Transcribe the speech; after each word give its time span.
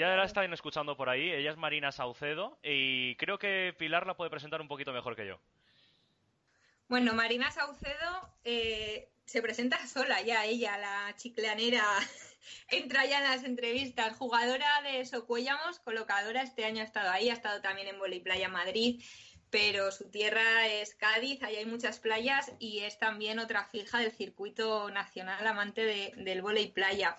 ya 0.00 0.16
la 0.16 0.24
están 0.24 0.50
escuchando 0.52 0.96
por 0.96 1.10
ahí. 1.10 1.30
Ella 1.30 1.50
es 1.50 1.58
Marina 1.58 1.92
Saucedo 1.92 2.58
y 2.62 3.16
creo 3.16 3.38
que 3.38 3.74
Pilar 3.78 4.06
la 4.06 4.16
puede 4.16 4.30
presentar 4.30 4.60
un 4.62 4.68
poquito 4.68 4.92
mejor 4.92 5.14
que 5.14 5.26
yo. 5.26 5.38
Bueno, 6.88 7.12
Marina 7.12 7.50
Saucedo 7.50 8.34
eh, 8.42 9.10
se 9.26 9.42
presenta 9.42 9.86
sola 9.86 10.22
ya, 10.22 10.46
ella, 10.46 10.78
la 10.78 11.14
chiclanera, 11.16 11.84
entra 12.68 13.04
ya 13.04 13.18
en 13.18 13.24
las 13.24 13.44
entrevistas. 13.44 14.16
Jugadora 14.16 14.80
de 14.82 15.04
Socuéllamos, 15.04 15.78
colocadora, 15.80 16.42
este 16.42 16.64
año 16.64 16.80
ha 16.80 16.86
estado 16.86 17.10
ahí, 17.10 17.28
ha 17.28 17.34
estado 17.34 17.60
también 17.60 17.88
en 17.88 17.98
Voli 17.98 18.20
Playa 18.20 18.48
Madrid, 18.48 19.04
pero 19.50 19.92
su 19.92 20.10
tierra 20.10 20.66
es 20.66 20.94
Cádiz, 20.94 21.42
ahí 21.42 21.56
hay 21.56 21.66
muchas 21.66 22.00
playas 22.00 22.50
y 22.58 22.80
es 22.80 22.98
también 22.98 23.38
otra 23.38 23.66
fija 23.66 23.98
del 23.98 24.12
circuito 24.12 24.90
nacional 24.90 25.46
amante 25.46 26.14
del 26.16 26.40
volei 26.40 26.72
playa. 26.72 27.16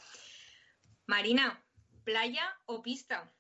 Marina, 1.06 1.62
¿playa 2.04 2.44
o 2.66 2.82
pista? 2.82 3.32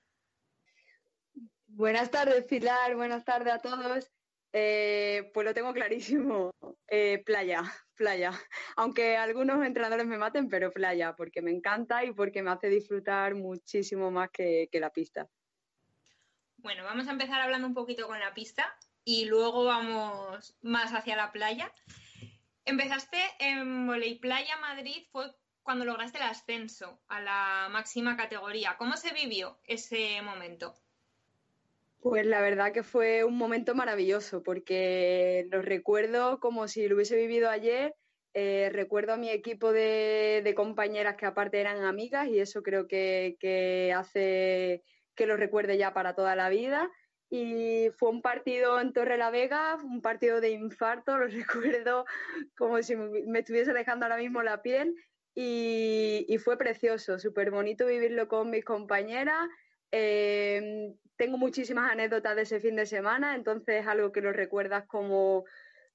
Buenas 1.67 2.11
tardes, 2.11 2.43
Pilar, 2.45 2.95
buenas 2.95 3.23
tardes 3.23 3.53
a 3.53 3.59
todos. 3.59 4.11
Eh, 4.53 5.31
pues 5.33 5.45
lo 5.45 5.53
tengo 5.53 5.71
clarísimo, 5.73 6.51
eh, 6.87 7.23
playa, 7.25 7.63
playa. 7.95 8.31
Aunque 8.75 9.15
algunos 9.15 9.65
entrenadores 9.65 10.05
me 10.05 10.17
maten, 10.17 10.49
pero 10.49 10.71
playa, 10.71 11.15
porque 11.15 11.41
me 11.41 11.51
encanta 11.51 12.03
y 12.03 12.11
porque 12.11 12.43
me 12.43 12.51
hace 12.51 12.67
disfrutar 12.67 13.35
muchísimo 13.35 14.11
más 14.11 14.29
que, 14.29 14.67
la 14.73 14.89
pista. 14.89 15.27
Bueno, 16.57 16.83
vamos 16.83 17.07
a 17.07 17.11
empezar 17.11 17.39
hablando 17.39 17.67
un 17.67 17.73
poquito 17.73 18.07
con 18.07 18.19
la 18.19 18.33
pista 18.33 18.75
y 19.05 19.25
luego 19.25 19.63
vamos 19.63 20.57
más 20.61 20.93
hacia 20.93 21.15
la 21.15 21.31
playa. 21.31 21.73
Empezaste 22.65 23.17
en 23.39 23.87
Voley 23.87 24.19
Playa 24.19 24.57
Madrid, 24.57 25.07
fue 25.11 25.33
cuando 25.71 25.85
lograste 25.85 26.17
el 26.17 26.25
ascenso 26.25 26.99
a 27.07 27.21
la 27.21 27.69
máxima 27.71 28.17
categoría. 28.17 28.75
¿Cómo 28.77 28.97
se 28.97 29.13
vivió 29.13 29.57
ese 29.63 30.21
momento? 30.21 30.75
Pues 32.01 32.25
la 32.25 32.41
verdad 32.41 32.73
que 32.73 32.83
fue 32.83 33.23
un 33.23 33.37
momento 33.37 33.73
maravilloso 33.73 34.43
porque 34.43 35.47
lo 35.49 35.61
recuerdo 35.61 36.41
como 36.41 36.67
si 36.67 36.89
lo 36.89 36.95
hubiese 36.95 37.15
vivido 37.15 37.49
ayer. 37.49 37.95
Eh, 38.33 38.69
recuerdo 38.73 39.13
a 39.13 39.17
mi 39.17 39.29
equipo 39.29 39.71
de, 39.71 40.53
compañeras 40.57 41.15
que 41.15 41.25
aparte 41.25 41.61
eran 41.61 41.85
amigas 41.85 42.27
y 42.27 42.41
eso 42.41 42.63
creo 42.63 42.85
que, 42.89 43.93
hace 43.95 44.83
que 45.15 45.25
lo 45.25 45.37
recuerde 45.37 45.77
ya 45.77 45.93
para 45.93 46.15
toda 46.15 46.35
la 46.35 46.49
vida. 46.49 46.91
Y 47.29 47.91
fue 47.97 48.09
un 48.09 48.21
partido 48.21 48.77
en 48.81 48.91
Torre 48.91 49.17
la 49.17 49.29
Vega, 49.29 49.77
un 49.81 50.01
partido 50.01 50.41
de 50.41 50.49
infarto, 50.49 51.17
lo 51.17 51.27
recuerdo 51.27 52.03
como 52.57 52.83
si 52.83 52.97
me 52.97 53.39
estuviese 53.39 53.71
dejando 53.71 54.05
ahora 54.05 54.17
mismo 54.17 54.43
la 54.43 54.61
piel 54.61 54.93
y, 55.35 56.25
y 56.27 56.37
fue 56.37 56.57
precioso, 56.57 57.19
súper 57.19 57.51
bonito 57.51 57.85
vivirlo 57.85 58.27
con 58.27 58.49
mis 58.49 58.65
compañeras. 58.65 59.47
Eh, 59.91 60.93
tengo 61.17 61.37
muchísimas 61.37 61.91
anécdotas 61.91 62.35
de 62.35 62.41
ese 62.43 62.59
fin 62.59 62.75
de 62.75 62.85
semana, 62.85 63.35
entonces 63.35 63.81
es 63.81 63.87
algo 63.87 64.11
que 64.11 64.21
lo 64.21 64.33
recuerdas 64.33 64.85
como, 64.87 65.45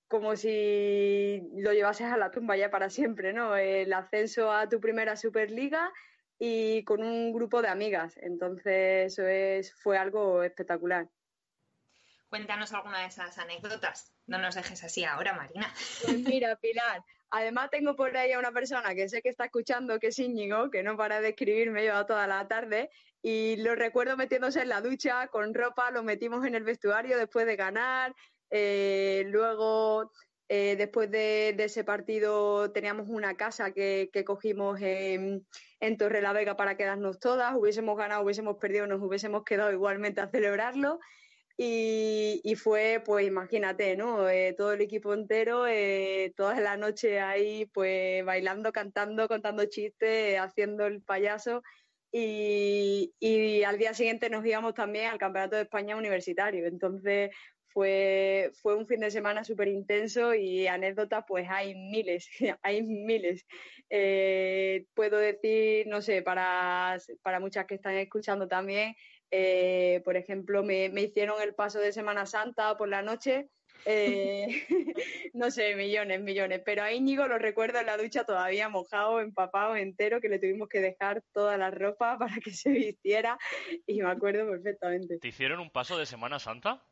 como 0.06 0.36
si 0.36 1.42
lo 1.56 1.72
llevases 1.72 2.06
a 2.06 2.16
la 2.16 2.30
tumba 2.30 2.56
ya 2.56 2.70
para 2.70 2.90
siempre, 2.90 3.32
¿no? 3.32 3.56
El 3.56 3.92
ascenso 3.92 4.52
a 4.52 4.68
tu 4.68 4.80
primera 4.80 5.16
Superliga 5.16 5.92
y 6.38 6.84
con 6.84 7.02
un 7.02 7.32
grupo 7.32 7.62
de 7.62 7.68
amigas. 7.68 8.16
Entonces 8.18 9.12
eso 9.12 9.26
es, 9.26 9.74
fue 9.74 9.98
algo 9.98 10.42
espectacular. 10.42 11.08
Cuéntanos 12.28 12.72
alguna 12.72 13.00
de 13.00 13.06
esas 13.06 13.38
anécdotas. 13.38 14.12
No 14.26 14.38
nos 14.38 14.54
dejes 14.54 14.82
así 14.84 15.04
ahora, 15.04 15.32
Marina. 15.32 15.72
Pues 16.04 16.18
mira, 16.18 16.56
Pilar, 16.56 17.02
además 17.30 17.70
tengo 17.70 17.96
por 17.96 18.16
ahí 18.16 18.32
a 18.32 18.38
una 18.38 18.52
persona 18.52 18.94
que 18.94 19.08
sé 19.08 19.22
que 19.22 19.28
está 19.28 19.46
escuchando, 19.46 19.98
que 19.98 20.08
es 20.08 20.18
Íñigo, 20.18 20.70
que 20.70 20.82
no 20.82 20.96
para 20.96 21.20
de 21.20 21.30
escribirme, 21.30 21.82
lleva 21.82 22.06
toda 22.06 22.26
la 22.26 22.46
tarde, 22.48 22.90
y 23.22 23.56
lo 23.56 23.74
recuerdo 23.74 24.16
metiéndose 24.16 24.62
en 24.62 24.68
la 24.68 24.80
ducha 24.80 25.26
con 25.28 25.52
ropa, 25.52 25.90
lo 25.90 26.02
metimos 26.02 26.46
en 26.46 26.54
el 26.54 26.62
vestuario 26.62 27.18
después 27.18 27.46
de 27.46 27.56
ganar. 27.56 28.14
Eh, 28.50 29.24
luego, 29.26 30.12
eh, 30.48 30.76
después 30.76 31.10
de, 31.10 31.56
ese 31.58 31.82
partido, 31.82 32.70
teníamos 32.70 33.08
una 33.08 33.36
casa 33.36 33.72
que, 33.72 34.10
cogimos 34.24 34.80
en, 34.80 35.44
en 35.80 35.96
Torre 35.96 36.20
la 36.20 36.32
Vega 36.32 36.56
para 36.56 36.76
quedarnos 36.76 37.18
todas. 37.18 37.54
Hubiésemos 37.56 37.96
ganado, 37.98 38.22
hubiésemos 38.22 38.58
perdido, 38.58 38.86
nos 38.86 39.02
hubiésemos 39.02 39.42
quedado 39.42 39.72
igualmente 39.72 40.20
a 40.20 40.28
celebrarlo. 40.28 41.00
Y, 41.58 42.54
fue, 42.56 43.02
pues 43.04 43.26
imagínate, 43.26 43.96
¿no? 43.96 44.28
Eh, 44.28 44.54
todo 44.56 44.72
el 44.74 44.82
equipo 44.82 45.14
entero, 45.14 45.64
toda 46.36 46.60
la 46.60 46.76
noche 46.76 47.20
ahí, 47.20 47.66
pues 47.66 48.24
bailando, 48.24 48.72
cantando, 48.72 49.26
contando 49.26 49.64
chistes, 49.66 50.38
haciendo 50.38 50.86
el 50.86 51.00
payaso 51.02 51.62
y, 52.12 53.62
al 53.64 53.78
día 53.78 53.94
siguiente 53.94 54.30
nos 54.30 54.44
íbamos 54.46 54.74
también 54.74 55.10
al 55.10 55.18
Campeonato 55.18 55.56
de 55.56 55.62
España 55.62 55.96
Universitario. 55.96 56.66
Entonces 56.66 57.30
fue, 57.76 58.52
fue 58.62 58.74
un 58.74 58.86
fin 58.86 59.00
de 59.00 59.10
semana 59.10 59.44
súper 59.44 59.68
intenso 59.68 60.32
y 60.32 60.66
anécdotas 60.66 61.26
pues 61.28 61.46
hay 61.50 61.74
miles, 61.74 62.26
hay 62.62 62.82
miles. 62.82 63.44
Eh, 63.90 64.86
puedo 64.94 65.18
decir, 65.18 65.86
no 65.86 66.00
sé, 66.00 66.22
para, 66.22 66.96
para 67.20 67.38
muchas 67.38 67.66
que 67.66 67.74
están 67.74 67.96
escuchando 67.96 68.48
también, 68.48 68.96
eh, 69.30 70.00
por 70.06 70.16
ejemplo, 70.16 70.62
me, 70.62 70.88
me 70.88 71.02
hicieron 71.02 71.42
el 71.42 71.54
paso 71.54 71.78
de 71.78 71.92
Semana 71.92 72.24
Santa 72.24 72.78
por 72.78 72.88
la 72.88 73.02
noche 73.02 73.50
eh, 73.84 74.46
no 75.34 75.50
sé, 75.50 75.76
millones, 75.76 76.22
millones. 76.22 76.62
Pero 76.64 76.82
a 76.82 76.92
Íñigo 76.92 77.28
lo 77.28 77.38
recuerdo 77.38 77.78
en 77.78 77.86
la 77.86 77.98
ducha 77.98 78.24
todavía 78.24 78.70
mojado, 78.70 79.20
empapado 79.20 79.76
entero, 79.76 80.20
que 80.20 80.30
le 80.30 80.38
tuvimos 80.38 80.68
que 80.68 80.80
dejar 80.80 81.22
toda 81.32 81.58
la 81.58 81.70
ropa 81.70 82.16
para 82.18 82.36
que 82.36 82.52
se 82.52 82.70
vistiera 82.70 83.38
y 83.86 84.02
me 84.02 84.10
acuerdo 84.10 84.50
perfectamente. 84.50 85.18
¿Te 85.18 85.28
hicieron 85.28 85.60
un 85.60 85.70
paso 85.70 85.98
de 85.98 86.06
Semana 86.06 86.38
Santa? 86.38 86.82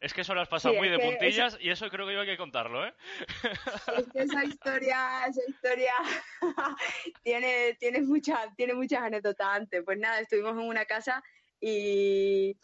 Es 0.00 0.14
que 0.14 0.22
eso 0.22 0.34
lo 0.34 0.40
has 0.40 0.48
pasado 0.48 0.74
muy 0.74 0.88
de 0.88 0.98
puntillas 0.98 1.58
y 1.60 1.68
eso 1.68 1.88
creo 1.90 2.06
que 2.06 2.14
iba 2.14 2.22
a 2.22 2.26
que 2.26 2.38
contarlo, 2.38 2.86
¿eh? 2.86 2.94
Es 3.98 4.06
que 4.12 4.22
esa 4.22 4.44
historia, 4.44 5.26
esa 5.28 5.42
historia 5.46 5.92
tiene, 7.22 7.76
tiene, 7.78 8.00
muchas, 8.00 8.54
tiene 8.56 8.72
muchas 8.72 9.02
anécdotas 9.02 9.46
antes. 9.46 9.82
Pues 9.84 9.98
nada, 9.98 10.20
estuvimos 10.20 10.52
en 10.52 10.68
una 10.68 10.86
casa 10.86 11.22
y 11.60 12.56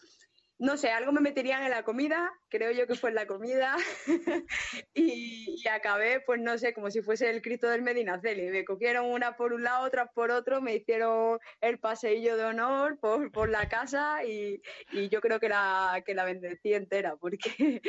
no 0.58 0.76
sé, 0.78 0.90
algo 0.90 1.12
me 1.12 1.20
meterían 1.20 1.62
en 1.62 1.70
la 1.70 1.82
comida, 1.82 2.32
creo 2.48 2.72
yo 2.72 2.86
que 2.86 2.94
fue 2.94 3.10
en 3.10 3.16
la 3.16 3.26
comida, 3.26 3.76
y, 4.94 5.62
acabé, 5.68 6.20
pues 6.20 6.40
no 6.40 6.56
sé, 6.56 6.72
como 6.72 6.90
si 6.90 7.02
fuese 7.02 7.28
el 7.28 7.42
Cristo 7.42 7.68
del 7.68 7.82
Medinaceli. 7.82 8.48
Me 8.48 8.64
cogieron 8.64 9.06
una 9.06 9.36
por 9.36 9.52
un 9.52 9.64
lado, 9.64 9.86
otra 9.86 10.06
por 10.06 10.30
otro, 10.30 10.62
me 10.62 10.74
hicieron 10.74 11.38
el 11.60 11.78
paseillo 11.78 12.36
de 12.36 12.44
honor 12.44 12.98
por, 12.98 13.48
la 13.50 13.68
casa 13.68 14.24
y, 14.24 14.60
yo 15.10 15.20
creo 15.20 15.38
que 15.38 15.48
la, 15.48 16.02
que 16.04 16.14
la 16.14 16.24
bendecí 16.24 16.72
entera, 16.72 17.16
porque 17.16 17.50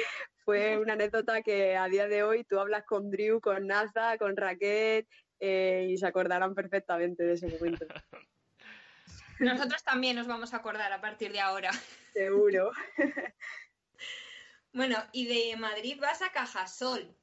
fue 0.45 0.77
una 0.77 0.93
anécdota 0.93 1.41
que 1.41 1.77
a 1.77 1.87
día 1.87 2.07
de 2.07 2.23
hoy 2.23 2.43
tú 2.43 2.59
hablas 2.59 2.83
con 2.85 3.09
Drew, 3.09 3.39
con 3.39 3.67
Naza, 3.67 4.17
con 4.17 4.35
Raquel, 4.35 5.07
eh, 5.39 5.87
y 5.89 5.97
se 5.97 6.07
acordarán 6.07 6.53
perfectamente 6.53 7.23
de 7.23 7.33
ese 7.33 7.47
momento. 7.47 7.85
Nosotros 9.39 9.83
también 9.83 10.15
nos 10.15 10.27
vamos 10.27 10.53
a 10.53 10.57
acordar 10.57 10.91
a 10.91 11.01
partir 11.01 11.31
de 11.31 11.39
ahora. 11.39 11.71
Seguro. 12.13 12.71
bueno, 14.73 14.97
y 15.11 15.27
de 15.27 15.57
Madrid 15.57 15.99
vas 15.99 16.21
a 16.21 16.31
Cajasol. 16.31 17.15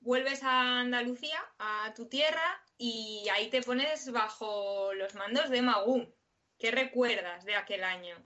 Vuelves 0.00 0.42
a 0.42 0.80
Andalucía, 0.80 1.38
a 1.58 1.92
tu 1.94 2.08
tierra, 2.08 2.60
y 2.76 3.24
ahí 3.32 3.50
te 3.50 3.62
pones 3.62 4.10
bajo 4.10 4.92
los 4.94 5.14
mandos 5.14 5.48
de 5.50 5.62
Magú. 5.62 6.12
¿Qué 6.58 6.72
recuerdas 6.72 7.44
de 7.44 7.54
aquel 7.54 7.84
año? 7.84 8.16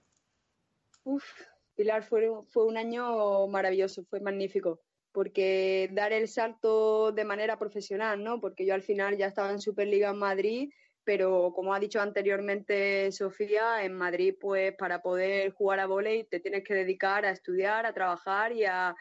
Uf, 1.03 1.23
Pilar, 1.75 2.03
fue, 2.03 2.27
fue 2.47 2.65
un 2.65 2.77
año 2.77 3.47
maravilloso, 3.47 4.03
fue 4.05 4.19
magnífico 4.19 4.81
porque 5.17 5.89
dar 5.93 6.13
el 6.13 6.27
salto 6.27 7.11
de 7.11 7.25
manera 7.25 7.57
profesional, 7.57 8.23
¿no? 8.23 8.39
Porque 8.39 8.67
yo 8.67 8.75
al 8.75 8.83
final 8.83 9.17
ya 9.17 9.25
estaba 9.25 9.49
en 9.49 9.59
Superliga 9.59 10.11
en 10.11 10.19
Madrid 10.19 10.69
pero 11.07 11.53
como 11.55 11.73
ha 11.73 11.79
dicho 11.79 12.01
anteriormente 12.01 13.13
Sofía, 13.13 13.81
en 13.85 13.93
Madrid, 13.93 14.35
pues 14.37 14.75
para 14.75 15.01
poder 15.01 15.51
jugar 15.51 15.79
a 15.79 15.85
volei 15.85 16.25
te 16.25 16.41
tienes 16.41 16.65
que 16.65 16.73
dedicar 16.73 17.23
a 17.23 17.31
estudiar, 17.31 17.85
a 17.85 17.93
trabajar 17.93 18.51
y 18.51 18.65
a, 18.65 18.93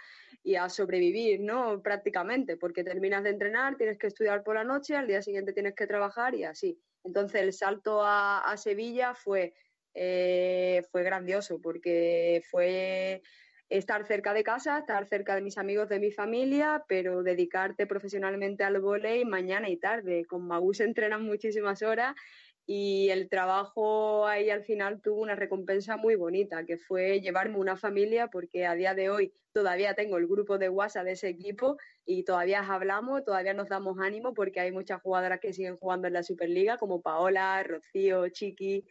sobrevivir, 0.68 1.40
¿no? 1.40 1.82
Prácticamente, 1.82 2.56
porque 2.56 2.84
terminas 2.84 3.24
de 3.24 3.30
entrenar, 3.30 3.76
tienes 3.76 3.98
que 3.98 4.06
estudiar 4.06 4.44
por 4.44 4.54
la 4.54 4.62
noche, 4.62 4.94
al 4.94 5.08
día 5.08 5.20
siguiente 5.20 5.52
tienes 5.52 5.74
que 5.74 5.88
trabajar 5.88 6.36
y 6.36 6.44
así. 6.44 6.78
Entonces 7.02 7.42
el 7.42 7.52
salto 7.52 8.02
a, 8.04 8.54
Sevilla 8.56 9.12
fue, 9.12 9.54
eh, 9.92 10.84
fue 10.92 11.02
grandioso, 11.02 11.60
porque 11.60 12.40
fue 12.48 13.20
estar 13.68 14.06
cerca 14.06 14.32
de 14.32 14.44
casa, 14.44 14.78
estar 14.78 15.06
cerca 15.06 15.34
de 15.34 15.42
mis 15.42 15.58
amigos, 15.58 15.88
de 15.88 15.98
mi 15.98 16.10
familia, 16.12 16.84
pero 16.88 17.22
dedicarte 17.22 17.86
profesionalmente 17.86 18.64
al 18.64 18.80
volei 18.80 19.24
mañana 19.24 19.68
y 19.68 19.76
tarde. 19.76 20.24
Con 20.24 20.46
Magu 20.46 20.72
se 20.74 20.84
entrenan 20.84 21.24
muchísimas 21.24 21.82
horas 21.82 22.14
y 22.66 23.10
el 23.10 23.28
trabajo 23.28 24.26
ahí 24.26 24.50
al 24.50 24.64
final 24.64 25.00
tuvo 25.00 25.20
una 25.20 25.36
recompensa 25.36 25.96
muy 25.96 26.16
bonita, 26.16 26.64
que 26.64 26.78
fue 26.78 27.20
llevarme 27.20 27.58
una 27.58 27.76
familia, 27.76 28.28
porque 28.28 28.66
a 28.66 28.74
día 28.74 28.94
de 28.94 29.08
hoy 29.10 29.32
todavía 29.52 29.94
tengo 29.94 30.18
el 30.18 30.26
grupo 30.26 30.58
de 30.58 30.68
WhatsApp 30.68 31.04
de 31.04 31.12
ese 31.12 31.28
equipo 31.28 31.76
y 32.04 32.24
todavía 32.24 32.60
hablamos, 32.60 33.24
todavía 33.24 33.54
nos 33.54 33.68
damos 33.68 33.98
ánimo, 34.00 34.34
porque 34.34 34.60
hay 34.60 34.72
muchas 34.72 35.00
jugadoras 35.00 35.40
que 35.40 35.52
siguen 35.52 35.76
jugando 35.76 36.08
en 36.08 36.14
la 36.14 36.22
Superliga, 36.24 36.76
como 36.76 37.02
Paola, 37.02 37.62
Rocío, 37.62 38.28
Chiqui, 38.28 38.84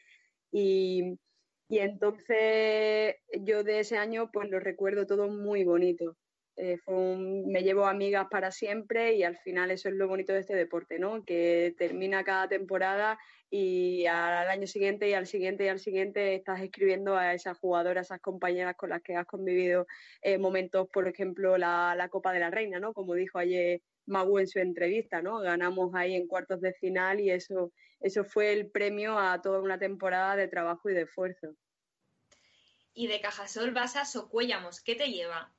Y, 0.52 1.20
y 1.68 1.80
entonces 1.80 3.16
yo 3.42 3.64
de 3.64 3.80
ese 3.80 3.98
año 3.98 4.30
pues 4.32 4.50
lo 4.50 4.60
recuerdo 4.60 5.06
todo 5.06 5.28
muy 5.30 5.64
bonito. 5.64 6.16
Eh, 6.58 6.80
me 6.88 7.64
llevo 7.64 7.86
amigas 7.86 8.28
para 8.32 8.50
siempre 8.50 9.14
y 9.16 9.24
al 9.24 9.38
final 9.38 9.72
eso 9.72 9.90
es 9.90 9.96
lo 9.96 10.08
bonito 10.08 10.32
de 10.32 10.40
este 10.40 10.56
deporte, 10.56 11.00
¿no? 11.00 11.26
Que 11.26 11.76
termina 11.78 12.24
cada 12.24 12.48
temporada 12.48 13.20
y 13.50 14.06
al 14.06 14.48
año 14.48 14.66
siguiente 14.66 15.10
y 15.10 15.14
al 15.14 15.28
siguiente 15.28 15.66
y 15.66 15.68
al 15.68 15.80
siguiente 15.80 16.36
estás 16.36 16.62
escribiendo 16.62 17.18
a 17.18 17.34
esas 17.34 17.58
jugadoras, 17.58 18.12
a 18.12 18.16
esas 18.16 18.22
compañeras 18.22 18.76
con 18.78 18.90
las 18.90 19.02
que 19.02 19.16
has 19.16 19.26
convivido 19.26 19.86
eh, 20.22 20.38
momentos, 20.38 20.88
por 20.94 21.08
ejemplo, 21.08 21.58
la, 21.58 21.94
la, 21.98 22.08
Copa 22.10 22.32
de 22.32 22.40
la 22.40 22.52
Reina, 22.52 22.80
¿no? 22.80 22.94
Como 22.94 23.16
dijo 23.16 23.38
ayer 23.38 23.82
Magu 24.06 24.40
en 24.40 24.48
su 24.48 24.60
entrevista, 24.60 25.22
¿no? 25.22 25.40
Ganamos 25.40 25.94
ahí 25.96 26.16
en 26.16 26.28
cuartos 26.28 26.62
de 26.62 26.74
final 26.74 27.20
y 27.20 27.32
eso, 27.32 27.72
eso 28.00 28.24
fue 28.24 28.54
el 28.54 28.70
premio 28.70 29.18
a 29.18 29.42
toda 29.42 29.62
una 29.62 29.80
temporada 29.80 30.36
de 30.36 30.48
trabajo 30.48 30.90
y 30.90 30.94
de 30.94 31.04
esfuerzo. 31.04 31.56
Y 32.94 33.08
de 33.08 33.20
Cajasol 33.20 33.72
vas 33.72 33.96
a 33.96 34.06
Socuéllamos, 34.06 34.82
¿qué 34.82 34.96
te 34.96 35.08
lleva? 35.08 35.54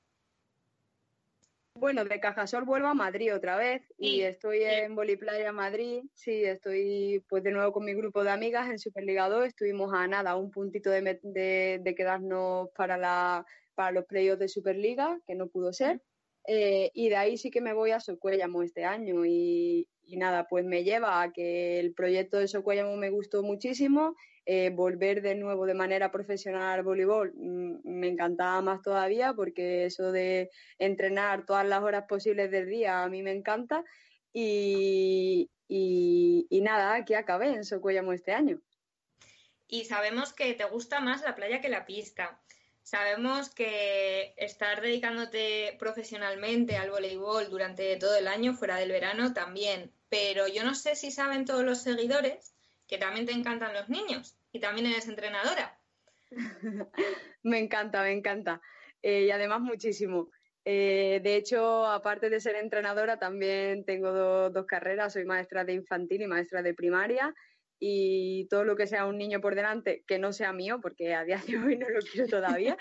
Bueno, 1.79 2.07
de 2.07 2.21
Cajasol 2.21 2.65
vuelvo 2.65 2.89
a 2.89 2.95
Madrid 2.95 3.35
otra 3.35 3.59
vez 3.59 3.83
y 3.99 4.23
estoy 4.23 4.63
en 4.63 4.95
Boliplaya 4.95 5.53
Madrid. 5.53 6.05
Sí, 6.15 6.43
estoy 6.43 7.23
pues 7.29 7.43
de 7.43 7.51
nuevo 7.51 7.71
con 7.71 7.85
mi 7.85 7.93
grupo 7.93 8.25
de 8.25 8.31
amigas 8.31 8.71
en 8.71 8.79
Superliga 8.79 9.29
2. 9.29 9.49
Estuvimos 9.49 9.93
a 9.93 10.07
nada, 10.07 10.37
un 10.37 10.51
puntito 10.51 10.89
de, 10.89 11.21
de, 11.23 11.95
quedarnos 11.95 12.71
para, 12.75 12.97
la, 12.97 13.45
para 13.75 13.91
los 13.93 14.07
playoffs 14.07 14.41
de 14.41 14.49
Superliga, 14.49 15.21
que 15.27 15.35
no 15.35 15.49
pudo 15.49 15.75
ser. 15.75 16.01
Eh, 16.47 16.91
y 16.95 17.09
de 17.09 17.17
ahí 17.17 17.37
sí 17.37 17.51
que 17.51 17.61
me 17.61 17.73
voy 17.73 17.91
a 17.91 18.01
Socuéllamo 18.01 18.63
este 18.63 18.85
año 18.85 19.25
y, 19.25 19.89
y, 20.05 20.17
nada, 20.17 20.47
pues 20.49 20.65
me 20.65 20.85
lleva 20.85 21.23
a 21.23 21.33
que 21.33 21.81
el 21.81 21.93
proyecto 21.93 22.39
de 22.39 22.49
Socuéllamo 22.49 22.97
me 22.97 23.11
gustó 23.11 23.43
muchísimo 23.43 24.15
eh, 24.49 24.71
volver 24.71 25.23
de 25.23 25.35
nuevo 25.35 25.67
de 25.67 25.75
manera 25.75 26.13
profesional 26.13 26.63
al 26.79 26.85
voleibol 26.85 27.33
mm, 27.35 27.81
me 27.83 28.07
encantaba 28.07 28.63
más 28.63 28.81
todavía 28.81 29.35
porque 29.35 29.87
eso 29.87 30.13
de 30.13 30.51
entrenar 30.79 31.45
todas 31.45 31.67
las 31.67 31.83
horas 31.83 32.05
posibles 32.09 32.53
del 32.53 32.69
día 32.69 33.03
a 33.03 33.09
mí 33.09 33.25
me 33.25 33.33
encanta 33.33 33.83
y, 34.33 35.51
y, 35.67 36.61
nada, 36.61 37.05
que 37.05 37.17
acabé 37.17 37.49
en 37.49 37.65
Socuellamo 37.65 38.13
este 38.13 38.33
año. 38.33 38.61
Y 39.67 39.87
sabemos 39.87 40.33
que 40.33 40.53
te 40.55 40.65
gusta 40.65 41.01
más 41.01 41.23
la 41.23 41.35
playa 41.35 41.61
que 41.61 41.69
la 41.69 41.87
pista. 41.87 42.41
Sabemos 42.87 43.53
que 43.53 44.33
estar 44.37 44.81
dedicándote 44.81 45.75
profesionalmente 45.77 46.77
al 46.77 46.93
voleibol 46.93 47.51
durante 47.51 47.97
todo 47.97 48.15
el 48.15 48.29
año, 48.29 48.55
fuera 48.55 48.77
del 48.77 48.93
verano, 48.93 49.33
también. 49.33 49.91
Pero 50.09 50.47
yo 50.47 50.63
no 50.63 50.77
sé 50.77 50.95
si 50.95 51.11
saben 51.11 51.45
todos 51.45 51.65
los 51.65 51.83
seguidores 51.83 52.55
que 52.87 52.97
también 52.97 53.27
te 53.27 53.33
encantan 53.33 53.75
los 53.75 53.89
niños 53.89 54.37
y 54.53 54.61
también 54.61 54.87
eres 54.87 55.09
entrenadora. 55.09 55.81
me 57.43 57.59
encanta, 57.59 58.03
me 58.05 58.13
encanta. 58.13 58.63
Eh, 59.03 59.23
y 59.23 59.31
además 59.33 59.63
muchísimo. 59.63 60.31
Eh, 60.65 61.21
de 61.25 61.35
hecho, 61.35 61.87
aparte 61.87 62.31
de 62.31 62.39
ser 62.39 62.55
entrenadora, 62.55 63.19
también 63.19 63.85
tengo 63.85 64.49
dos 64.51 64.67
carreras. 64.67 65.15
Soy 65.15 65.25
maestra 65.25 65.65
de 65.65 65.73
infantil 65.73 66.23
y 66.23 66.29
maestra 66.29 66.63
de 66.63 66.73
primaria 66.73 67.35
y 67.79 68.47
todo 68.49 68.65
lo 68.65 68.77
que 68.77 68.87
sea 68.87 69.07
un 69.07 69.19
niño 69.19 69.41
por 69.41 69.55
delante 69.55 70.03
que 70.07 70.19
no 70.19 70.33
sea 70.33 70.53
mío, 70.53 70.81
porque 70.81 71.15
a 71.15 71.25
día 71.25 71.41
de 71.47 71.59
hoy 71.59 71.77
no 71.77 71.89
lo 71.89 72.01
quiero 72.01 72.29
todavía, 72.29 72.77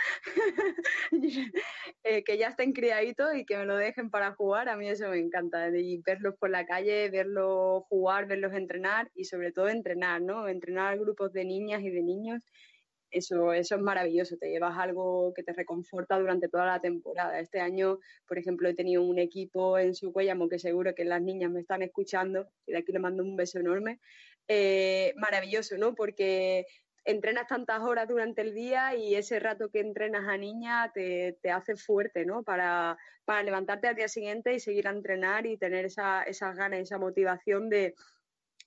eh, 2.03 2.23
que 2.23 2.37
ya 2.37 2.49
estén 2.49 2.71
criaditos 2.71 3.35
y 3.35 3.45
que 3.45 3.57
me 3.57 3.65
lo 3.65 3.75
dejen 3.75 4.09
para 4.09 4.33
jugar, 4.33 4.69
a 4.69 4.77
mí 4.77 4.87
eso 4.89 5.09
me 5.09 5.19
encanta, 5.19 5.69
y 5.75 6.01
verlos 6.05 6.35
por 6.39 6.49
la 6.49 6.65
calle, 6.65 7.09
verlos 7.09 7.83
jugar, 7.89 8.27
verlos 8.27 8.53
entrenar 8.53 9.11
y 9.15 9.25
sobre 9.25 9.51
todo 9.51 9.67
entrenar, 9.67 10.21
¿no? 10.21 10.47
Entrenar 10.47 10.97
grupos 10.97 11.33
de 11.33 11.45
niñas 11.45 11.81
y 11.81 11.89
de 11.89 12.01
niños, 12.01 12.43
eso, 13.11 13.53
eso 13.53 13.75
es 13.75 13.81
maravilloso, 13.81 14.37
te 14.37 14.49
llevas 14.49 14.77
algo 14.77 15.33
que 15.33 15.43
te 15.43 15.53
reconforta 15.53 16.19
durante 16.19 16.49
toda 16.49 16.65
la 16.65 16.81
temporada. 16.81 17.39
Este 17.39 17.61
año, 17.61 17.99
por 18.27 18.37
ejemplo, 18.37 18.67
he 18.67 18.73
tenido 18.73 19.03
un 19.03 19.19
equipo 19.19 19.77
en 19.77 19.95
su 19.95 20.11
Cuellamo 20.11 20.49
que 20.49 20.59
seguro 20.59 20.93
que 20.93 21.05
las 21.05 21.21
niñas 21.21 21.51
me 21.51 21.61
están 21.61 21.81
escuchando 21.81 22.49
y 22.65 22.73
de 22.73 22.79
aquí 22.79 22.91
le 22.91 22.99
mando 22.99 23.23
un 23.23 23.35
beso 23.37 23.59
enorme, 23.59 23.99
eh, 24.47 25.13
maravilloso, 25.17 25.77
¿no? 25.77 25.95
Porque 25.95 26.65
entrenas 27.03 27.47
tantas 27.47 27.81
horas 27.81 28.07
durante 28.07 28.41
el 28.41 28.53
día 28.53 28.95
y 28.95 29.15
ese 29.15 29.39
rato 29.39 29.69
que 29.69 29.79
entrenas 29.79 30.27
a 30.27 30.37
niña 30.37 30.91
te, 30.93 31.37
hace 31.51 31.75
fuerte, 31.75 32.25
¿no? 32.25 32.43
Para, 32.43 32.97
para, 33.25 33.43
levantarte 33.43 33.87
al 33.87 33.95
día 33.95 34.07
siguiente 34.07 34.53
y 34.53 34.59
seguir 34.59 34.87
a 34.87 34.91
entrenar 34.91 35.45
y 35.45 35.57
tener 35.57 35.85
esa, 35.85 36.23
esas 36.23 36.55
ganas, 36.55 36.79
esa 36.79 36.97
motivación 36.97 37.69
de, 37.69 37.95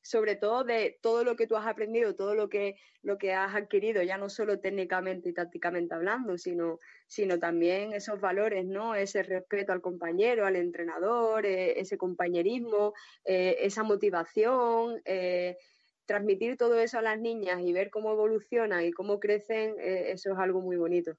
sobre 0.08 0.36
todo 0.36 0.64
de 0.64 0.98
todo 1.02 1.22
lo 1.22 1.36
que 1.36 1.46
tú 1.46 1.54
has 1.54 1.66
aprendido, 1.66 2.14
todo 2.14 2.34
lo 2.34 2.48
que, 2.48 2.76
lo 3.02 3.18
que 3.18 3.34
has 3.34 3.54
adquirido, 3.54 4.02
ya 4.02 4.16
no 4.16 4.30
solo 4.30 4.58
técnicamente 4.58 5.28
y 5.28 5.34
tácticamente 5.34 5.94
hablando, 5.94 6.38
sino, 6.38 6.78
sino 7.06 7.38
también 7.38 7.92
esos 7.92 8.18
valores, 8.18 8.64
¿no? 8.64 8.94
Ese 8.94 9.22
respeto 9.22 9.70
al 9.72 9.82
compañero, 9.82 10.46
al 10.46 10.56
entrenador, 10.56 11.44
eh, 11.44 11.78
ese 11.78 11.98
compañerismo, 11.98 12.94
eh, 13.26 13.56
esa 13.60 13.82
motivación, 13.82 15.02
eh, 15.04 15.58
transmitir 16.06 16.56
todo 16.56 16.80
eso 16.80 16.98
a 16.98 17.02
las 17.02 17.20
niñas 17.20 17.60
y 17.60 17.74
ver 17.74 17.90
cómo 17.90 18.10
evolucionan 18.12 18.86
y 18.86 18.92
cómo 18.92 19.20
crecen, 19.20 19.74
eso 19.78 20.32
es 20.32 20.38
algo 20.38 20.62
muy 20.62 20.76
bonito. 20.78 21.12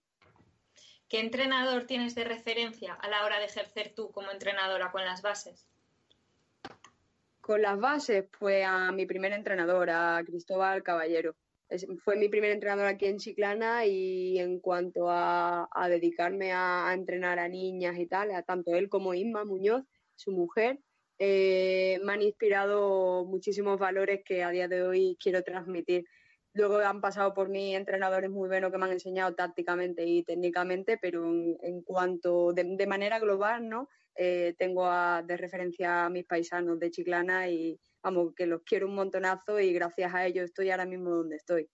¿Qué 1.07 1.19
entrenador 1.19 1.85
tienes 1.85 2.15
de 2.15 2.23
referencia 2.23 2.95
a 2.95 3.07
la 3.07 3.23
hora 3.23 3.37
de 3.37 3.45
ejercer 3.45 3.93
tú 3.95 4.11
como 4.11 4.31
entrenadora 4.31 4.91
con 4.91 5.05
las 5.05 5.21
bases? 5.21 5.67
Con 7.49 7.63
las 7.63 7.79
bases, 7.79 8.25
pues 8.37 8.63
a 8.63 8.91
mi 8.91 9.07
primer 9.07 9.33
entrenador, 9.33 9.89
a 9.89 10.21
Cristóbal 10.23 10.83
Caballero. 10.83 11.35
fue 12.03 12.15
mi 12.15 12.29
primer 12.29 12.51
entrenador 12.51 12.85
aquí 12.85 13.07
en 13.07 13.17
Chiclana 13.17 13.87
y 13.87 14.37
en 14.37 14.59
cuanto 14.59 15.07
a, 15.09 15.67
dedicarme 15.89 16.51
a, 16.53 16.91
entrenar 16.93 17.39
a 17.39 17.47
niñas 17.47 17.97
y 17.97 18.05
tal, 18.05 18.29
tanto 18.45 18.75
él 18.75 18.87
como 18.87 19.15
Inma 19.15 19.45
Muñoz, 19.45 19.83
su 20.15 20.31
mujer, 20.31 20.77
eh, 21.17 21.99
me 22.03 22.13
han 22.13 22.21
inspirado 22.21 23.25
muchísimos 23.25 23.79
valores 23.79 24.21
que 24.23 24.43
a 24.43 24.51
día 24.51 24.67
de 24.67 24.83
hoy 24.83 25.17
quiero 25.19 25.41
transmitir. 25.41 26.05
Luego 26.53 26.77
han 26.77 27.01
pasado 27.01 27.33
por 27.33 27.49
mí 27.49 27.75
entrenadores 27.75 28.29
muy 28.29 28.47
buenos 28.47 28.71
que 28.71 28.77
me 28.77 28.85
han 28.85 28.91
enseñado 28.91 29.33
tácticamente 29.33 30.05
y 30.05 30.21
técnicamente, 30.21 30.99
pero 31.01 31.25
en, 31.25 31.81
cuanto 31.81 32.53
de, 32.53 32.75
de, 32.77 32.85
manera 32.85 33.17
global, 33.17 33.67
¿no? 33.67 33.89
Eh, 34.15 34.53
tengo 34.57 34.89
de 35.23 35.37
referencia 35.37 36.05
a 36.05 36.09
mis 36.09 36.25
paisanos 36.25 36.79
de 36.79 36.91
Chiclana 36.91 37.47
y 37.47 37.79
vamos, 38.01 38.33
que 38.35 38.45
los 38.45 38.61
quiero 38.63 38.87
un 38.87 38.95
montonazo 38.95 39.59
y 39.59 39.73
gracias 39.73 40.13
a 40.13 40.25
ellos 40.25 40.45
estoy 40.45 40.71
ahora 40.71 40.85
mismo 40.85 41.11
donde 41.11 41.37
estoy. 41.37 41.69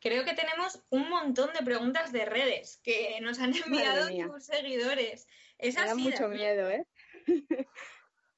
Creo 0.00 0.24
que 0.24 0.34
tenemos 0.34 0.82
un 0.90 1.08
montón 1.08 1.50
de 1.52 1.64
preguntas 1.64 2.12
de 2.12 2.24
redes 2.24 2.80
que 2.82 3.18
nos 3.22 3.38
han 3.40 3.54
enviado 3.54 4.08
tus 4.08 4.46
seguidores. 4.46 5.26
Es 5.58 5.76
Me 5.76 5.86
da 5.86 5.94
mucho 5.94 6.28
miedo, 6.28 6.68
¿eh? 6.68 6.86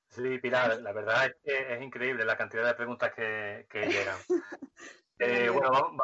Sí, 0.09 0.39
Pilar, 0.39 0.81
la 0.81 0.93
verdad 0.93 1.27
es 1.27 1.37
que 1.45 1.75
es 1.75 1.83
increíble 1.83 2.25
la 2.25 2.37
cantidad 2.37 2.65
de 2.67 2.75
preguntas 2.75 3.13
que, 3.15 3.67
llegan. 3.73 4.17
Eh, 5.19 5.49
bueno, 5.49 5.71
vamos, 5.71 5.97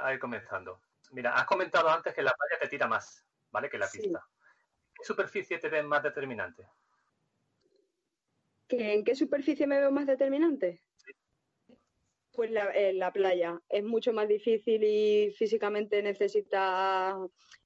a 0.00 0.14
ir 0.14 0.18
comenzando. 0.18 0.80
Mira, 1.10 1.34
has 1.34 1.44
comentado 1.44 1.86
antes 1.90 2.14
que 2.14 2.22
la 2.22 2.32
playa 2.32 2.58
te 2.58 2.66
tira 2.66 2.88
más, 2.88 3.22
¿vale? 3.50 3.68
Que 3.68 3.76
la 3.76 3.86
pista 3.86 4.26
superficie 5.04 5.58
te 5.58 5.68
ves 5.68 5.84
más 5.84 6.02
determinante? 6.02 6.66
¿En 8.68 9.04
qué 9.04 9.14
superficie 9.14 9.66
me 9.66 9.78
veo 9.78 9.90
más 9.90 10.06
determinante? 10.06 10.80
Pues 12.32 12.50
la, 12.50 12.72
en 12.74 12.98
la 12.98 13.12
playa. 13.12 13.60
Es 13.68 13.84
mucho 13.84 14.12
más 14.12 14.26
difícil 14.26 14.82
y 14.82 15.30
físicamente 15.36 16.02
necesita 16.02 17.16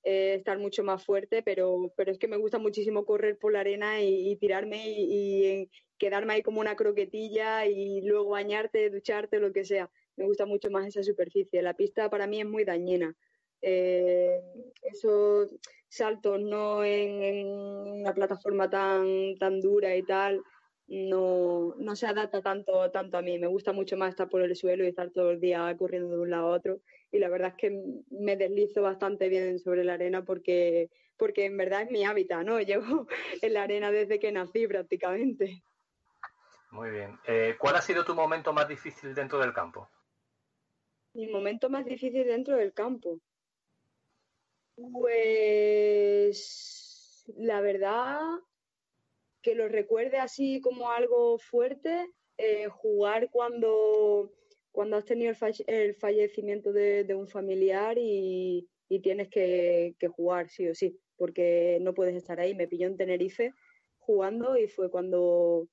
eh, 0.03 0.35
estar 0.35 0.59
mucho 0.59 0.85
más 0.85 1.05
fuerte, 1.05 1.43
pero, 1.43 1.93
pero 1.97 2.11
es 2.11 2.19
que 2.19 2.29
me 2.29 2.37
gusta 2.37 2.59
muchísimo 2.59 3.07
correr 3.07 3.39
por 3.39 3.53
la 3.53 3.61
arena 3.61 4.03
y, 4.03 4.37
tirarme 4.37 4.85
y, 4.87 5.71
quedarme 5.97 6.35
ahí 6.35 6.43
como 6.43 6.61
una 6.61 6.77
croquetilla 6.77 7.67
y 7.67 8.03
luego 8.03 8.31
bañarte, 8.31 8.91
ducharte, 8.91 9.41
lo 9.41 9.53
que 9.53 9.65
sea. 9.65 9.91
Me 10.17 10.27
gusta 10.27 10.47
mucho 10.47 10.71
más 10.71 10.87
esa 10.87 11.03
superficie. 11.03 11.63
La 11.63 11.75
pista 11.75 12.09
para 12.11 12.27
mí 12.27 12.41
es 12.41 12.47
muy 12.47 12.65
dañina. 12.65 13.17
Eh, 13.63 14.41
esos 14.83 15.59
saltos 15.89 16.41
no 16.41 16.85
en, 16.85 17.47
una 17.47 18.15
plataforma 18.15 18.69
tan, 18.69 19.37
tan 19.39 19.61
dura 19.61 19.97
y 19.97 20.03
tal, 20.03 20.43
no, 20.89 21.75
no 21.77 21.97
se 21.97 22.07
adapta 22.07 22.41
tanto, 22.41 22.91
tanto 22.91 23.19
a 23.19 23.23
mí. 23.23 23.39
Me 23.39 23.47
gusta 23.47 23.73
mucho 23.73 23.97
más 23.97 24.11
estar 24.11 24.29
por 24.29 24.43
el 24.43 24.57
suelo 24.57 24.85
y 24.85 24.89
estar 24.89 25.11
todo 25.11 25.31
el 25.31 25.41
día 25.41 25.75
corriendo 25.79 26.17
de 26.17 26.23
un 26.23 26.31
lado 26.31 26.49
a 26.49 26.57
otro. 26.57 26.81
Y 27.13 27.19
la 27.19 27.29
verdad 27.29 27.49
es 27.49 27.55
que 27.57 27.83
me 28.11 28.37
deslizo 28.37 28.83
bastante 28.83 29.29
bien 29.29 29.59
sobre 29.59 29.85
la 29.85 29.95
arena 29.95 30.25
porque, 30.25 30.91
porque 31.17 31.45
en 31.45 31.57
verdad 31.57 31.83
es 31.83 31.91
mi 31.91 32.05
hábitat, 32.05 32.45
¿no? 32.45 32.59
Llevo 32.61 33.07
en 33.43 33.53
la 33.53 33.63
arena 33.63 33.91
desde 33.91 34.19
que 34.19 34.33
nací 34.33 34.67
prácticamente. 34.67 35.63
Muy 36.71 36.91
bien. 36.91 37.19
Eh, 37.27 37.57
¿Cuál 37.59 37.77
ha 37.77 37.83
sido 37.83 38.05
tu 38.05 38.15
momento 38.15 38.53
más 38.53 38.69
difícil 38.69 39.15
dentro 39.15 39.39
del 39.39 39.53
campo? 39.53 39.89
Mi 41.15 41.27
momento 41.29 41.71
más 41.71 41.85
difícil 41.85 42.27
dentro 42.27 42.57
del 42.57 42.73
campo. 42.73 43.19
Pues 44.93 46.69
la 47.37 47.61
verdad 47.61 48.21
que 49.43 49.55
lo 49.55 49.69
recuerde 49.69 50.19
así 50.19 50.61
como 50.61 50.91
algo 50.91 51.39
fuerte, 51.39 52.07
eh, 52.37 52.69
jugar 52.69 53.29
cuando, 53.31 54.33
cuando 54.71 54.97
has 54.97 55.05
tenido 55.05 55.33
el, 55.67 55.95
fallecimiento 55.97 56.73
de, 56.73 57.13
un 57.15 57.27
familiar 57.27 57.97
y, 57.99 58.69
tienes 59.03 59.29
que, 59.29 59.97
jugar 60.17 60.49
sí 60.49 60.69
o 60.69 60.75
sí, 60.75 60.99
porque 61.17 61.79
no 61.81 61.93
puedes 61.93 62.15
estar 62.15 62.39
ahí. 62.39 62.55
Me 62.55 62.69
pilló 62.69 62.87
en 62.87 62.97
Tenerife 62.97 63.53
jugando 63.99 64.57
y 64.57 64.69
fue 64.69 64.91
cuando, 64.91 65.69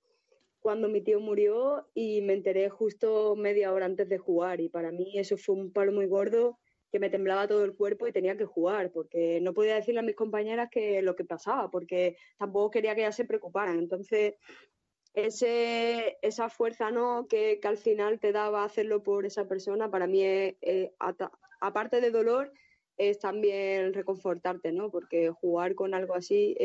cuando 0.59 0.89
mi 0.89 1.01
tío 1.01 1.19
murió 1.19 1.87
y 1.93 2.21
me 2.21 2.33
enteré 2.33 2.69
justo 2.69 3.35
media 3.35 3.71
hora 3.71 3.85
antes 3.85 4.09
de 4.09 4.17
jugar 4.17 4.61
y 4.61 4.69
para 4.69 4.91
mí 4.91 5.17
eso 5.19 5.37
fue 5.37 5.55
un 5.55 5.71
palo 5.71 5.91
muy 5.91 6.07
gordo 6.07 6.57
que 6.91 6.99
me 6.99 7.09
temblaba 7.09 7.47
todo 7.47 7.63
el 7.65 7.75
cuerpo 7.75 8.07
y 8.07 8.11
tenía 8.11 8.37
que 8.37 8.45
jugar, 8.45 8.91
porque 8.91 9.39
no 9.41 9.53
podía 9.53 9.75
decirle 9.75 9.99
a 9.99 10.03
mis 10.03 10.15
compañeras 10.15 10.69
que 10.71 11.01
lo 11.01 11.15
que 11.15 11.25
pasaba, 11.25 11.69
porque 11.69 12.17
tampoco 12.37 12.71
quería 12.71 12.95
que 12.95 13.01
ellas 13.01 13.15
se 13.15 13.25
preocuparan. 13.25 13.79
Entonces, 13.79 14.35
ese, 15.13 16.17
esa 16.21 16.49
fuerza 16.49 16.91
¿no? 16.91 17.27
que, 17.27 17.59
al 17.63 17.77
final 17.77 18.19
te 18.19 18.31
daba 18.31 18.63
hacerlo 18.63 19.01
por 19.03 19.25
esa 19.25 19.47
persona, 19.47 19.89
para 19.89 20.07
mí, 20.07 20.23
aparte 21.59 22.01
de 22.01 22.11
dolor, 22.11 22.51
es 22.97 23.19
también 23.19 23.93
reconfortarte, 23.93 24.71
¿no? 24.71 24.89
Porque 24.89 25.29
jugar 25.29 25.75
con 25.75 25.93
algo 25.93 26.15
así 26.15 26.55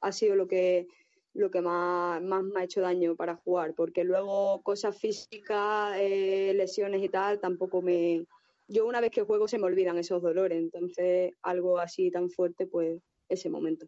ha 0.00 0.12
sido 0.12 0.36
lo 0.36 0.46
que 0.46 0.86
lo 1.32 1.50
que 1.50 1.60
más, 1.60 2.20
más, 2.22 2.42
me 2.42 2.60
ha 2.60 2.64
hecho 2.64 2.80
daño 2.80 3.14
para 3.14 3.36
jugar, 3.36 3.74
porque 3.74 4.04
luego 4.04 4.62
cosas 4.62 4.98
físicas, 4.98 5.96
eh, 5.98 6.52
lesiones 6.54 7.02
y 7.02 7.08
tal, 7.08 7.38
tampoco 7.38 7.82
me... 7.82 8.26
Yo 8.72 8.86
una 8.86 9.00
vez 9.00 9.10
que 9.10 9.22
juego 9.22 9.48
se 9.48 9.58
me 9.58 9.66
olvidan 9.66 9.98
esos 9.98 10.22
dolores, 10.22 10.56
entonces 10.56 11.32
algo 11.42 11.80
así 11.80 12.08
tan 12.10 12.30
fuerte, 12.30 12.68
pues 12.68 13.02
ese 13.28 13.50
momento. 13.50 13.86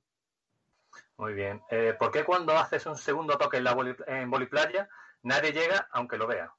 Muy 1.17 1.35
bien. 1.35 1.61
Eh, 1.71 1.95
¿Por 1.97 2.11
qué 2.11 2.25
cuando 2.25 2.53
haces 2.53 2.85
un 2.87 2.97
segundo 2.97 3.39
toque 3.39 3.59
en 3.59 3.65
la 3.65 3.97
en 4.09 4.29
boliplaya 4.29 4.89
nadie 5.23 5.53
llega 5.53 5.87
aunque 5.93 6.17
lo 6.17 6.27
vea? 6.27 6.53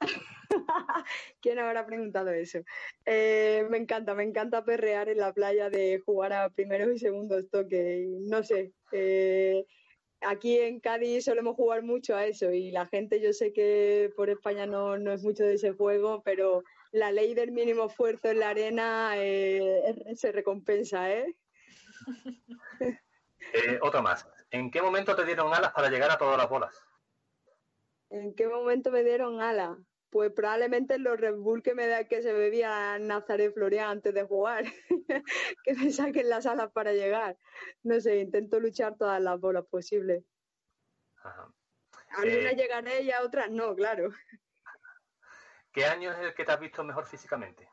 ¿Quién 1.40 1.58
habrá 1.58 1.84
preguntado 1.84 2.30
eso? 2.30 2.60
Eh, 3.04 3.66
me 3.68 3.78
encanta, 3.78 4.14
me 4.14 4.22
encanta 4.22 4.64
perrear 4.64 5.08
en 5.08 5.18
la 5.18 5.32
playa 5.32 5.68
de 5.68 5.98
jugar 5.98 6.32
a 6.32 6.48
primeros 6.50 6.94
y 6.94 6.98
segundos 7.00 7.50
toques. 7.50 8.06
No 8.20 8.44
sé, 8.44 8.72
eh, 8.92 9.64
aquí 10.20 10.58
en 10.58 10.78
Cádiz 10.78 11.24
solemos 11.24 11.56
jugar 11.56 11.82
mucho 11.82 12.14
a 12.14 12.24
eso 12.26 12.52
y 12.52 12.70
la 12.70 12.86
gente, 12.86 13.20
yo 13.20 13.32
sé 13.32 13.52
que 13.52 14.12
por 14.16 14.30
España 14.30 14.66
no, 14.66 14.96
no 14.96 15.12
es 15.12 15.24
mucho 15.24 15.44
de 15.44 15.54
ese 15.54 15.72
juego, 15.72 16.22
pero 16.22 16.62
la 16.92 17.10
ley 17.10 17.34
del 17.34 17.50
mínimo 17.50 17.86
esfuerzo 17.86 18.30
en 18.30 18.38
la 18.38 18.50
arena 18.50 19.12
se 19.14 20.32
recompensa, 20.32 21.10
¿eh? 21.10 21.36
Eh, 23.54 23.78
otro 23.82 24.02
más. 24.02 24.26
¿En 24.50 24.70
qué 24.70 24.80
momento 24.80 25.14
te 25.16 25.26
dieron 25.26 25.52
alas 25.52 25.72
para 25.72 25.90
llegar 25.90 26.10
a 26.10 26.16
todas 26.16 26.38
las 26.38 26.48
bolas? 26.48 26.74
¿En 28.08 28.34
qué 28.34 28.46
momento 28.46 28.90
me 28.90 29.02
dieron 29.02 29.40
alas? 29.40 29.76
Pues 30.10 30.32
probablemente 30.32 30.98
los 30.98 31.18
Red 31.18 31.36
Bull 31.36 31.62
que 31.62 31.74
me 31.74 31.86
da 31.86 32.04
que 32.04 32.22
se 32.22 32.32
bebía 32.32 32.98
Nazaret 32.98 33.52
Florian 33.52 33.90
antes 33.90 34.14
de 34.14 34.22
jugar, 34.22 34.64
que 35.64 35.74
me 35.74 35.90
saquen 35.90 36.28
las 36.28 36.46
alas 36.46 36.70
para 36.72 36.92
llegar. 36.92 37.36
No 37.82 38.00
sé, 38.00 38.18
intento 38.18 38.60
luchar 38.60 38.96
todas 38.96 39.20
las 39.20 39.40
bolas 39.40 39.66
posibles. 39.66 40.24
Ajá. 41.16 41.52
Algunas 42.10 42.52
eh, 42.52 42.56
llegaré 42.56 43.02
y 43.02 43.10
a 43.10 43.22
otras 43.22 43.50
no, 43.50 43.74
claro. 43.74 44.10
¿Qué 45.72 45.84
año 45.84 46.12
es 46.12 46.18
el 46.18 46.34
que 46.34 46.44
te 46.44 46.52
has 46.52 46.60
visto 46.60 46.84
mejor 46.84 47.06
físicamente? 47.06 47.66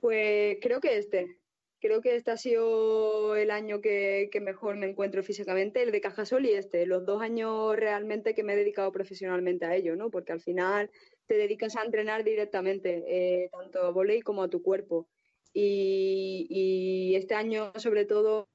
Pues 0.00 0.58
creo 0.60 0.80
que 0.80 0.96
este, 0.96 1.36
creo 1.82 2.00
que 2.00 2.16
este 2.16 2.30
ha 2.30 2.36
sido 2.36 3.36
el 3.36 3.50
año 3.50 3.80
que, 3.80 4.30
mejor 4.40 4.76
me 4.76 4.86
encuentro 4.86 5.22
físicamente, 5.22 5.82
el 5.82 5.92
de 5.92 6.00
Cajasol 6.00 6.46
y 6.46 6.54
este, 6.54 6.86
los 6.86 7.04
dos 7.04 7.20
años 7.20 7.76
realmente 7.76 8.34
que 8.34 8.42
me 8.42 8.54
he 8.54 8.56
dedicado 8.56 8.90
profesionalmente 8.90 9.66
a 9.66 9.74
ello, 9.76 9.94
¿no? 9.94 10.10
Porque 10.10 10.32
al 10.32 10.40
final 10.40 10.90
te 11.26 11.36
dedicas 11.36 11.76
a 11.76 11.82
entrenar 11.82 12.24
directamente, 12.24 13.04
eh, 13.06 13.50
tanto 13.52 13.82
a 13.82 13.90
volei 13.90 14.22
como 14.22 14.42
a 14.42 14.48
tu 14.48 14.62
cuerpo. 14.62 15.08
Y, 15.52 17.14
este 17.14 17.34
año, 17.34 17.72
sobre 17.76 18.06
todo, 18.06 18.48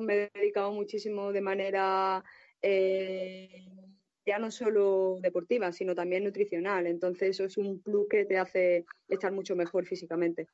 me 0.00 0.14
he 0.14 0.30
dedicado 0.34 0.72
muchísimo 0.72 1.32
de 1.32 1.40
manera 1.40 2.24
eh, 2.60 3.79
ya 4.30 4.38
no 4.38 4.52
solo 4.52 5.18
deportiva, 5.20 5.72
sino 5.72 5.92
también 5.92 6.22
nutricional. 6.22 6.86
Entonces, 6.86 7.30
eso 7.30 7.44
es 7.44 7.56
un 7.56 7.82
plus 7.82 8.06
que 8.08 8.24
te 8.24 8.38
hace 8.38 8.84
estar 9.08 9.32
mucho 9.32 9.56
mejor 9.56 9.86
físicamente. 9.86 10.46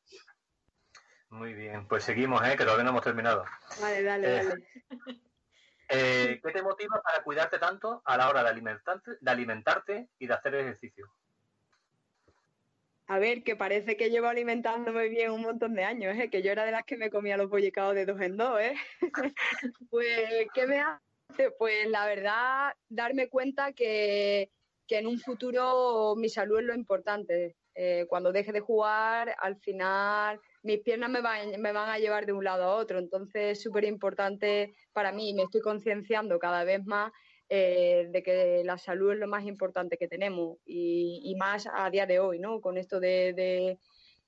Muy 1.28 1.52
bien, 1.52 1.86
pues 1.86 2.04
seguimos, 2.04 2.40
¿eh? 2.42 2.56
que 2.56 2.64
todavía 2.64 2.84
no 2.84 2.90
hemos 2.90 3.02
terminado. 3.02 3.44
Vale, 3.80 4.02
dale, 4.02 4.26
eh, 4.28 4.44
dale. 4.44 4.66
Eh, 5.88 6.40
¿Qué 6.44 6.50
te 6.50 6.62
motiva 6.62 7.00
para 7.00 7.22
cuidarte 7.22 7.60
tanto 7.60 8.02
a 8.04 8.16
la 8.16 8.28
hora 8.28 8.42
de 8.42 8.48
alimentarte, 8.48 9.12
de 9.20 9.30
alimentarte 9.30 10.08
y 10.18 10.26
de 10.26 10.34
hacer 10.34 10.56
ejercicio? 10.56 11.08
A 13.06 13.20
ver, 13.20 13.44
que 13.44 13.54
parece 13.54 13.96
que 13.96 14.10
llevo 14.10 14.26
alimentándome 14.26 15.08
bien 15.08 15.30
un 15.30 15.42
montón 15.42 15.76
de 15.76 15.84
años, 15.84 16.16
¿eh? 16.16 16.28
que 16.28 16.42
yo 16.42 16.50
era 16.50 16.64
de 16.64 16.72
las 16.72 16.82
que 16.82 16.96
me 16.96 17.08
comía 17.08 17.36
los 17.36 17.48
bollicados 17.48 17.94
de 17.94 18.04
dos 18.04 18.20
en 18.20 18.36
dos. 18.36 18.60
¿eh? 18.60 18.74
pues, 19.90 20.48
¿qué 20.54 20.66
me 20.66 20.80
hace? 20.80 21.06
Pues 21.58 21.88
la 21.88 22.06
verdad, 22.06 22.72
darme 22.88 23.28
cuenta 23.28 23.72
que, 23.72 24.50
que 24.86 24.98
en 24.98 25.06
un 25.06 25.18
futuro 25.18 26.14
mi 26.16 26.28
salud 26.28 26.58
es 26.58 26.64
lo 26.64 26.74
importante. 26.74 27.56
Eh, 27.74 28.06
cuando 28.08 28.32
deje 28.32 28.52
de 28.52 28.60
jugar, 28.60 29.36
al 29.38 29.56
final 29.56 30.40
mis 30.62 30.80
piernas 30.80 31.10
me 31.10 31.20
van, 31.20 31.60
me 31.60 31.72
van 31.72 31.90
a 31.90 31.98
llevar 31.98 32.24
de 32.24 32.32
un 32.32 32.44
lado 32.44 32.64
a 32.64 32.76
otro. 32.76 32.98
Entonces 32.98 33.58
es 33.58 33.62
súper 33.62 33.84
importante 33.84 34.74
para 34.92 35.12
mí, 35.12 35.34
me 35.34 35.42
estoy 35.42 35.60
concienciando 35.60 36.38
cada 36.38 36.64
vez 36.64 36.84
más 36.86 37.12
eh, 37.48 38.08
de 38.10 38.22
que 38.22 38.62
la 38.64 38.78
salud 38.78 39.12
es 39.12 39.18
lo 39.18 39.28
más 39.28 39.44
importante 39.44 39.98
que 39.98 40.08
tenemos 40.08 40.58
y, 40.64 41.34
más 41.38 41.68
a 41.72 41.90
día 41.90 42.06
de 42.06 42.18
hoy, 42.18 42.38
¿no? 42.38 42.60
Con 42.60 42.78
esto 42.78 42.98
de, 42.98 43.78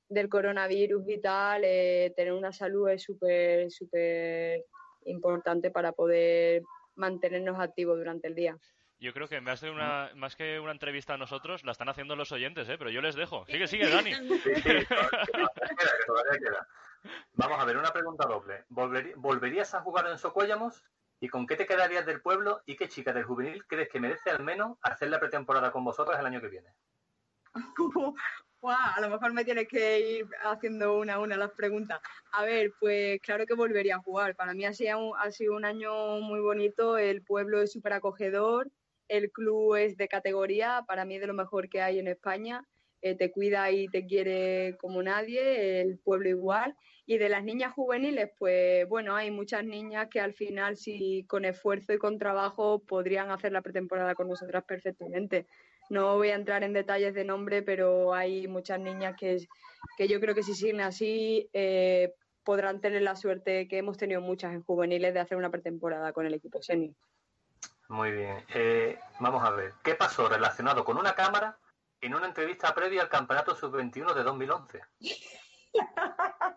del 0.09 0.29
coronavirus 0.29 1.09
y 1.09 1.21
tal, 1.21 1.63
eh, 1.65 2.13
tener 2.15 2.33
una 2.35 2.53
salud 2.53 2.89
es 2.91 3.03
súper, 3.03 3.71
súper 3.71 4.65
importante 5.07 5.71
para 5.71 5.93
poder 5.93 6.63
mantenernos 6.99 7.59
activos 7.59 7.97
durante 7.99 8.29
el 8.29 8.35
día. 8.35 8.59
Yo 9.01 9.13
creo 9.13 9.29
que 9.29 9.41
más, 9.41 9.63
una, 9.63 10.11
más 10.17 10.35
que 10.35 10.59
una 10.59 10.73
entrevista 10.73 11.15
a 11.15 11.19
nosotros, 11.19 11.65
la 11.65 11.73
están 11.73 11.89
haciendo 11.89 12.17
los 12.17 12.33
oyentes, 12.33 12.69
¿eh? 12.69 12.77
pero 12.77 12.91
yo 12.91 13.01
les 13.01 13.15
dejo. 13.15 13.47
Sigue, 13.47 13.69
sigue, 13.69 13.89
Dani. 13.89 14.13
Vamos 17.35 17.61
a 17.61 17.65
ver, 17.65 17.77
una 17.77 17.93
pregunta 17.93 18.27
doble. 18.27 18.65
¿Volverías 18.69 19.73
a 19.75 19.83
jugar 19.83 20.09
en 20.09 20.19
Socuéllamos? 20.19 20.83
¿Y 21.21 21.29
con 21.29 21.47
qué 21.47 21.55
te 21.55 21.67
quedarías 21.67 22.07
del 22.07 22.21
pueblo? 22.21 22.63
¿Y 22.67 22.77
qué 22.77 22.89
chica 22.89 23.13
del 23.13 23.25
juvenil 23.25 23.65
crees 23.67 23.89
que 23.89 24.01
merece 24.01 24.31
al 24.31 24.43
menos 24.43 24.79
hacer 24.83 25.11
la 25.11 25.21
pretemporada 25.21 25.71
con 25.71 25.85
vosotras 25.85 26.19
el 26.19 26.27
año 26.27 26.41
que 26.41 26.49
viene? 26.49 26.75
a 28.63 29.01
lo 29.01 29.09
mejor 29.09 29.33
me 29.33 29.45
tienes 29.45 29.69
que 29.69 30.01
ir 30.01 30.27
haciendo 30.45 30.99
una 30.99 31.15
a 31.15 31.21
una 31.21 31.37
las 31.37 31.53
preguntas. 31.53 32.01
A 32.33 32.45
ver, 32.45 32.73
pues 32.81 33.21
claro 33.21 33.47
que 33.47 33.55
volvería 33.55 33.97
a 33.97 34.03
jugar. 34.03 34.37
Para 34.37 34.55
mí 34.55 34.65
ha 34.65 34.73
sido, 34.73 35.17
ha 35.17 35.31
sido 35.31 35.55
un 35.57 35.65
año 35.65 36.21
muy 36.21 36.41
bonito. 36.41 36.99
El 36.99 37.23
pueblo 37.23 37.63
es 37.63 37.73
súper 37.73 37.95
acogedor 37.95 38.71
el 39.09 39.33
club 39.33 39.75
es 39.75 39.97
de 39.97 40.09
categoría, 40.09 40.85
para 40.87 41.05
mí 41.05 41.17
es 41.17 41.21
de 41.23 41.27
lo 41.27 41.35
mejor 41.35 41.69
que 41.69 41.81
hay 41.81 41.99
en 41.99 42.09
España. 42.09 42.65
Eh, 43.01 43.15
te 43.15 43.31
cuida 43.31 43.71
y 43.71 43.87
te 43.87 44.07
quiere 44.07 44.77
como 44.79 45.03
nadie, 45.03 45.81
el 45.81 45.99
pueblo 45.99 46.29
igual. 46.29 46.77
Y 47.07 47.17
de 47.17 47.29
las 47.29 47.43
niñas 47.43 47.73
juveniles, 47.73 48.31
pues 48.39 48.87
bueno, 48.89 49.17
hay 49.17 49.31
muchas 49.31 49.65
niñas 49.65 50.09
que 50.11 50.21
al 50.21 50.35
final, 50.35 50.77
si 50.77 51.25
con 51.27 51.45
esfuerzo 51.45 51.95
y 51.95 51.99
con 51.99 52.19
trabajo, 52.19 52.81
podrían 52.81 53.31
hacer 53.31 53.53
la 53.53 53.63
pretemporada 53.63 54.15
con 54.15 54.29
nosotras 54.29 54.65
perfectamente. 54.65 55.47
No 55.91 56.17
voy 56.17 56.31
a 56.31 56.35
entrar 56.35 56.63
en 56.65 56.73
detalles 56.73 57.15
de 57.15 57.25
nombre, 57.25 57.63
pero 57.63 58.15
hay 58.15 58.47
muchas 58.47 58.79
niñas 58.81 59.15
que, 59.19 59.47
que 59.97 60.09
yo 60.09 60.21
creo 60.21 60.35
que 60.35 60.43
si 60.43 60.55
siguen 60.55 60.81
así, 60.81 61.49
eh, 61.53 62.15
podrán 62.45 62.81
tener 62.81 63.03
la 63.03 63.17
suerte 63.17 63.69
que 63.69 63.79
hemos 63.79 63.97
tenido 63.97 64.21
muchas 64.21 64.53
en 64.53 64.63
juveniles 64.63 65.15
de 65.15 65.21
hacer 65.21 65.37
una 65.37 65.51
pretemporada 65.51 66.13
con 66.13 66.27
el 66.27 66.35
equipo 66.35 66.63
senior. 66.63 66.95
Muy 67.89 68.13
bien. 68.13 68.45
Eh, 68.55 68.99
vamos 69.21 69.43
a 69.43 69.51
ver. 69.51 69.75
¿Qué 69.83 69.95
pasó 69.95 70.29
relacionado 70.29 70.85
con 70.85 70.99
una 70.99 71.15
cámara 71.15 71.59
en 72.01 72.15
una 72.15 72.27
entrevista 72.27 72.75
previa 72.75 73.03
al 73.03 73.09
Campeonato 73.09 73.55
Sub-21 73.55 74.15
de 74.15 74.23
2011? 74.23 74.81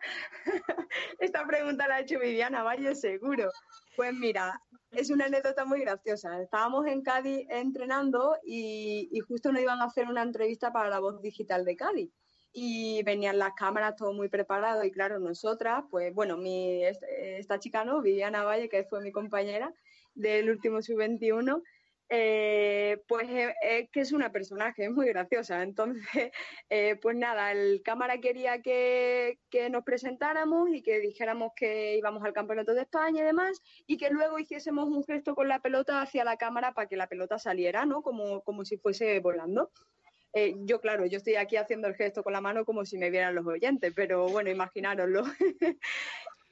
Esta 1.20 1.46
pregunta 1.46 1.88
la 1.88 1.96
ha 1.96 2.00
hecho 2.02 2.20
Viviana 2.20 2.64
Valle, 2.64 2.96
seguro. 2.96 3.50
Pues 3.96 4.14
mira, 4.14 4.62
es 4.92 5.10
una 5.10 5.26
anécdota 5.26 5.66
muy 5.66 5.82
graciosa. 5.82 6.42
Estábamos 6.42 6.86
en 6.88 7.02
Cádiz 7.02 7.48
entrenando 7.50 8.36
y, 8.44 9.10
justo 9.28 9.52
nos 9.52 9.62
iban 9.62 9.80
a 9.82 9.86
hacer 9.86 10.08
una 10.08 10.22
entrevista 10.22 10.72
para 10.72 10.90
la 10.90 11.00
voz 11.00 11.22
digital 11.22 11.66
de 11.66 11.76
Cádiz. 11.76 12.12
Y 12.54 13.02
venían 13.04 13.40
las 13.40 13.54
cámaras, 13.54 13.96
todo 13.96 14.14
muy 14.14 14.28
preparado. 14.28 14.84
Y 14.84 14.92
claro, 14.92 15.20
nosotras, 15.20 15.86
pues 15.90 16.14
bueno, 16.14 16.38
mi, 16.38 16.84
esta 16.84 17.60
chica, 17.60 17.86
¿no? 17.86 18.02
Viviana 18.02 18.44
Valle, 18.44 18.68
que 18.68 18.84
fue 18.84 19.02
mi 19.02 19.12
compañera, 19.12 19.74
del 20.14 20.50
último 20.50 20.82
sub-21, 20.82 21.62
eh, 22.14 23.02
pues 23.08 23.30
eh, 23.30 23.56
es 23.62 23.90
que 23.90 24.02
es 24.02 24.12
una 24.12 24.34
personaje, 24.34 24.84
es 24.84 24.92
muy 24.92 25.08
graciosa. 25.08 25.64
Entonces, 25.64 26.04
eh, 26.70 26.98
pues 27.02 27.16
nada, 27.16 27.54
el 27.54 27.82
cámara 27.84 28.20
quería 28.20 28.62
que, 28.62 29.38
nos 29.72 29.86
presentáramos 29.86 30.70
y 30.74 30.82
que 30.82 31.00
dijéramos 31.00 31.54
que 31.56 31.96
íbamos 31.96 32.22
al 32.26 32.34
Campeonato 32.34 32.74
de 32.74 32.82
España 32.82 33.22
y 33.22 33.26
demás, 33.26 33.62
y 33.88 33.98
que 33.98 34.10
luego 34.10 34.40
hiciésemos 34.40 34.90
un 34.90 35.06
gesto 35.06 35.36
con 35.36 35.48
la 35.48 35.62
pelota 35.62 36.02
hacia 36.02 36.26
la 36.26 36.36
cámara 36.36 36.74
para 36.74 36.90
que 36.90 36.98
la 36.98 37.08
pelota 37.08 37.40
saliera, 37.40 37.86
¿no? 37.86 38.02
Como, 38.02 38.42
como 38.42 38.66
si 38.66 38.78
fuese 38.78 39.20
volando. 39.22 39.72
Yo, 40.66 40.80
claro, 40.80 41.06
yo 41.06 41.18
estoy 41.18 41.36
aquí 41.36 41.58
haciendo 41.58 41.88
el 41.88 41.96
gesto 41.96 42.24
con 42.24 42.34
la 42.34 42.42
mano 42.42 42.64
como 42.66 42.86
si 42.86 42.98
me 42.98 43.10
vieran 43.10 43.36
los 43.36 43.46
oyentes, 43.46 43.94
pero 43.96 44.28
bueno, 44.28 44.50
imaginároslo. 44.50 45.24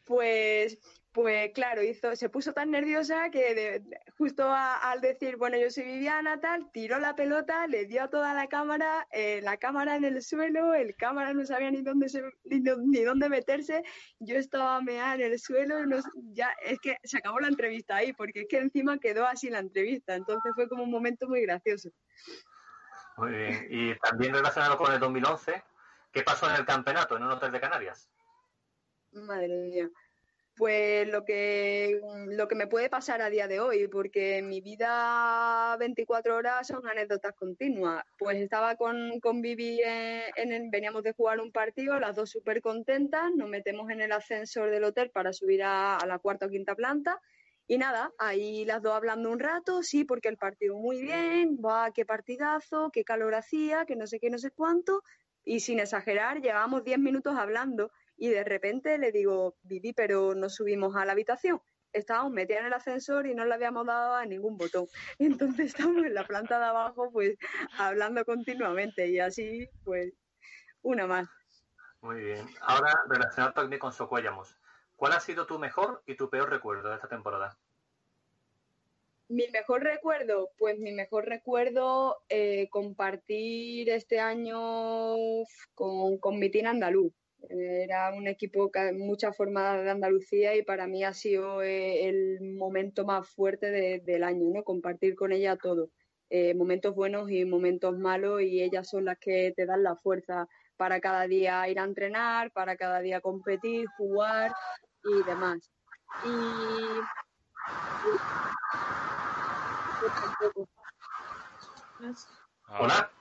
pues 0.06 0.80
pues 1.22 1.52
claro, 1.54 1.84
hizo, 1.84 2.16
se 2.16 2.30
puso 2.30 2.54
tan 2.54 2.72
nerviosa 2.72 3.30
que 3.30 3.84
justo 4.18 4.50
al 4.54 5.02
decir, 5.02 5.36
bueno, 5.36 5.58
yo 5.58 5.70
soy 5.70 5.84
Viviana, 5.84 6.40
tal, 6.40 6.72
tiró 6.72 6.98
la 6.98 7.14
pelota, 7.14 7.68
le 7.68 7.86
dio 7.86 8.04
a 8.04 8.10
toda 8.10 8.34
la 8.34 8.48
cámara, 8.48 9.06
eh, 9.12 9.42
la 9.42 9.58
cámara 9.58 9.98
en 9.98 10.06
el 10.06 10.22
suelo, 10.22 10.74
el 10.74 10.96
cámara 10.96 11.34
no 11.34 11.46
sabía 11.46 11.72
ni 11.72 11.82
dónde 11.82 12.08
ni, 12.46 13.04
dónde 13.04 13.28
meterse, 13.28 13.84
yo 14.20 14.38
estaba 14.38 14.82
meada 14.82 15.16
en 15.16 15.22
el 15.22 15.40
suelo, 15.40 15.76
ya 16.32 16.54
es 16.64 16.80
que 16.80 16.96
se 17.04 17.18
acabó 17.18 17.42
la 17.42 17.50
entrevista 17.50 17.98
ahí, 17.98 18.14
porque 18.14 18.42
es 18.42 18.48
que 18.48 18.58
encima 18.58 18.98
quedó 18.98 19.26
así 19.28 19.50
la 19.50 19.60
entrevista, 19.60 20.16
entonces 20.16 20.54
fue 20.56 20.70
como 20.70 20.84
un 20.84 20.92
momento 20.92 21.28
muy 21.28 21.42
gracioso. 21.42 21.90
Muy 23.18 23.32
bien, 23.32 23.68
y 23.70 23.96
también 23.96 24.34
relacionado 24.34 24.78
con 24.78 24.94
el 24.94 25.00
2011, 25.00 25.64
¿qué 26.14 26.24
pasó 26.24 26.50
en 26.50 26.56
el 26.56 26.66
campeonato 26.66 27.18
en 27.18 27.24
un 27.24 27.32
hotel 27.32 27.52
de 27.52 27.60
Canarias? 27.60 28.10
Madre 29.12 29.48
mía 29.48 29.90
pues 30.60 31.08
lo 31.08 31.24
que, 31.24 32.02
lo 32.28 32.50
que 32.50 32.56
me 32.56 32.68
puede 32.68 32.90
pasar 32.90 33.22
a 33.22 33.30
día 33.30 33.48
de 33.48 33.62
hoy, 33.62 33.88
porque 33.88 34.42
mi 34.42 34.60
vida 34.60 35.78
24 35.80 36.36
horas 36.36 36.68
son 36.68 36.86
anécdotas 36.86 37.34
continuas. 37.34 38.04
Pues 38.18 38.42
estaba 38.42 38.76
con, 38.76 39.22
con 39.22 39.42
Vivi, 39.42 39.80
en, 39.86 40.70
veníamos 40.70 41.04
de 41.04 41.14
jugar 41.14 41.40
un 41.40 41.54
partido, 41.54 41.98
las 41.98 42.14
dos 42.14 42.30
súper 42.30 42.62
contentas, 42.62 43.32
nos 43.38 43.48
metemos 43.48 43.90
en 43.90 44.02
el 44.02 44.12
ascensor 44.12 44.70
del 44.70 44.84
hotel 44.84 45.12
para 45.12 45.32
subir 45.32 45.64
a, 45.64 45.98
la 46.06 46.20
cuarta 46.20 46.48
o 46.48 46.50
quinta 46.50 46.76
planta. 46.76 47.22
Y 47.66 47.78
nada, 47.78 48.12
ahí 48.18 48.66
las 48.66 48.82
dos 48.82 48.94
hablando 48.94 49.32
un 49.32 49.40
rato, 49.40 49.82
sí, 49.82 50.04
porque 50.04 50.28
el 50.28 50.36
partido 50.36 50.76
muy 50.76 51.02
bien, 51.02 51.58
va, 51.66 51.92
qué 51.92 52.06
partidazo, 52.06 52.90
qué 52.92 53.06
calor 53.06 53.34
hacía, 53.34 53.86
que 53.86 53.96
no 53.96 54.08
sé 54.08 54.20
qué, 54.20 54.30
no 54.30 54.38
sé 54.38 54.52
cuánto. 54.52 55.04
Y 55.46 55.62
sin 55.62 55.80
exagerar, 55.80 56.42
llevábamos 56.42 56.84
10 56.84 57.00
minutos 57.00 57.38
hablando 57.38 57.92
y 58.20 58.30
de 58.30 58.44
repente 58.44 58.98
le 58.98 59.12
digo, 59.12 59.56
Vivi, 59.64 59.94
pero 59.94 60.36
no 60.36 60.50
subimos 60.50 60.96
a 60.96 61.06
la 61.06 61.14
habitación. 61.14 61.62
Estábamos 61.94 62.34
metidas 62.34 62.62
en 62.62 62.68
el 62.68 62.74
ascensor 62.74 63.26
y 63.26 63.34
no 63.34 63.46
le 63.46 63.54
habíamos 63.54 63.88
dado 63.88 64.16
a 64.16 64.26
ningún 64.26 64.58
botón. 64.58 64.88
Entonces 65.20 65.68
estamos 65.68 66.04
en 66.04 66.14
la 66.14 66.28
planta 66.28 66.60
de 66.60 66.66
abajo, 66.66 67.10
pues, 67.12 67.38
hablando 67.78 68.24
continuamente 68.26 69.08
y 69.08 69.20
así, 69.20 69.70
pues, 69.86 70.14
una 70.82 71.08
más. 71.08 71.30
Muy 72.02 72.20
bien. 72.20 72.46
Ahora, 72.62 72.94
relacionado 73.10 73.54
también 73.54 73.80
con 73.80 73.94
Socuellamos. 73.94 74.56
¿Cuál 74.98 75.14
ha 75.14 75.20
sido 75.22 75.46
tu 75.46 75.58
mejor 75.58 76.04
y 76.06 76.16
tu 76.16 76.30
peor 76.30 76.50
recuerdo 76.50 76.90
de 76.90 76.96
esta 76.96 77.08
temporada? 77.08 77.58
Mi 79.30 79.48
mejor 79.50 79.84
recuerdo, 79.84 80.50
pues 80.58 80.78
mi 80.80 80.92
mejor 80.92 81.26
recuerdo 81.26 82.18
eh, 82.28 82.68
compartir 82.70 83.90
este 83.90 84.20
año 84.20 85.16
con, 85.74 86.18
con 86.18 86.40
mi 86.40 86.50
tina 86.50 86.72
andaluz. 86.72 87.14
Era 87.48 88.12
un 88.14 88.28
equipo 88.28 88.70
con 88.72 89.00
mucha 89.00 89.32
forma 89.32 89.78
de 89.78 89.90
Andalucía 89.90 90.56
y 90.56 90.64
para 90.64 90.88
mí 90.88 91.04
ha 91.04 91.14
sido 91.14 91.62
eh, 91.62 92.08
el 92.08 92.42
momento 92.42 93.06
más 93.06 93.30
fuerte 93.30 94.02
del 94.04 94.24
año, 94.24 94.46
¿no? 94.54 94.64
Compartir 94.64 95.16
con 95.16 95.32
ella 95.32 95.56
todo. 95.56 95.90
Eh, 96.30 96.54
momentos 96.54 96.94
buenos 96.94 97.32
y 97.32 97.46
momentos 97.46 97.98
malos 97.98 98.42
y 98.42 98.62
ellas 98.62 98.88
son 98.88 99.06
las 99.06 99.18
que 99.18 99.54
te 99.56 99.66
dan 99.66 99.84
la 99.84 99.96
fuerza 99.96 100.48
para 100.78 101.00
cada 101.00 101.28
día 101.28 101.68
ir 101.70 101.80
a 101.80 101.86
entrenar, 101.86 102.52
para 102.52 102.76
cada 102.76 103.00
día 103.00 103.22
competir, 103.22 103.88
jugar 103.98 104.54
y 105.04 105.24
demás. 105.24 105.72
Y... 106.26 106.30
Hola. 112.80 113.12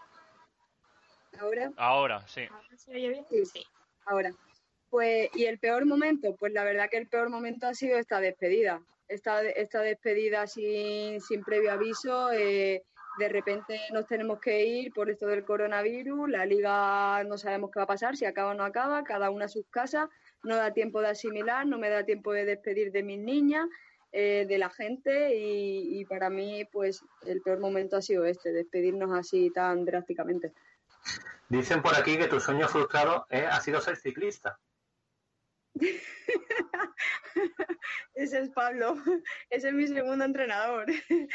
¿Ahora? 1.40 1.72
Ahora, 1.76 2.28
sí. 2.28 2.42
¿Ahora 2.50 2.76
se 2.76 2.92
oye 2.92 3.08
bien? 3.08 3.26
Sí 3.30 3.64
ahora. 4.08 4.32
Pues, 4.90 5.28
y 5.34 5.44
el 5.44 5.58
peor 5.58 5.84
momento, 5.86 6.34
pues 6.36 6.52
la 6.52 6.64
verdad 6.64 6.88
que 6.90 6.96
el 6.96 7.08
peor 7.08 7.28
momento 7.28 7.66
ha 7.66 7.74
sido 7.74 7.98
esta 7.98 8.20
despedida. 8.20 8.80
Esta, 9.06 9.42
esta 9.42 9.80
despedida 9.80 10.46
sin, 10.46 11.20
sin 11.20 11.42
previo 11.42 11.72
aviso, 11.72 12.30
eh, 12.32 12.82
de 13.18 13.28
repente 13.28 13.80
nos 13.92 14.06
tenemos 14.06 14.38
que 14.38 14.64
ir 14.64 14.92
por 14.92 15.10
esto 15.10 15.26
del 15.26 15.44
coronavirus, 15.44 16.28
la 16.28 16.46
liga 16.46 17.24
no 17.24 17.36
sabemos 17.38 17.70
qué 17.70 17.80
va 17.80 17.84
a 17.84 17.88
pasar, 17.88 18.16
si 18.16 18.26
acaba 18.26 18.52
o 18.52 18.54
no 18.54 18.64
acaba, 18.64 19.02
cada 19.04 19.30
una 19.30 19.46
a 19.46 19.48
sus 19.48 19.66
casas, 19.70 20.08
no 20.44 20.56
da 20.56 20.72
tiempo 20.72 21.00
de 21.00 21.08
asimilar, 21.08 21.66
no 21.66 21.78
me 21.78 21.88
da 21.88 22.04
tiempo 22.04 22.32
de 22.32 22.44
despedir 22.44 22.92
de 22.92 23.02
mis 23.02 23.18
niñas, 23.18 23.66
eh, 24.12 24.46
de 24.48 24.58
la 24.58 24.70
gente 24.70 25.36
y, 25.36 26.00
y 26.00 26.04
para 26.04 26.30
mí 26.30 26.64
pues 26.72 27.02
el 27.26 27.42
peor 27.42 27.60
momento 27.60 27.96
ha 27.96 28.02
sido 28.02 28.24
este, 28.24 28.52
despedirnos 28.52 29.10
así 29.12 29.50
tan 29.50 29.84
drásticamente. 29.84 30.52
Dicen 31.48 31.82
por 31.82 31.96
aquí 31.96 32.18
que 32.18 32.28
tu 32.28 32.40
sueño 32.40 32.68
frustrado 32.68 33.26
eh, 33.30 33.46
ha 33.50 33.60
sido 33.60 33.80
ser 33.80 33.96
ciclista. 33.96 34.58
Ese 38.14 38.40
es 38.40 38.50
Pablo, 38.50 38.96
ese 39.50 39.68
es 39.68 39.74
mi 39.74 39.86
segundo 39.86 40.24
entrenador. 40.24 40.86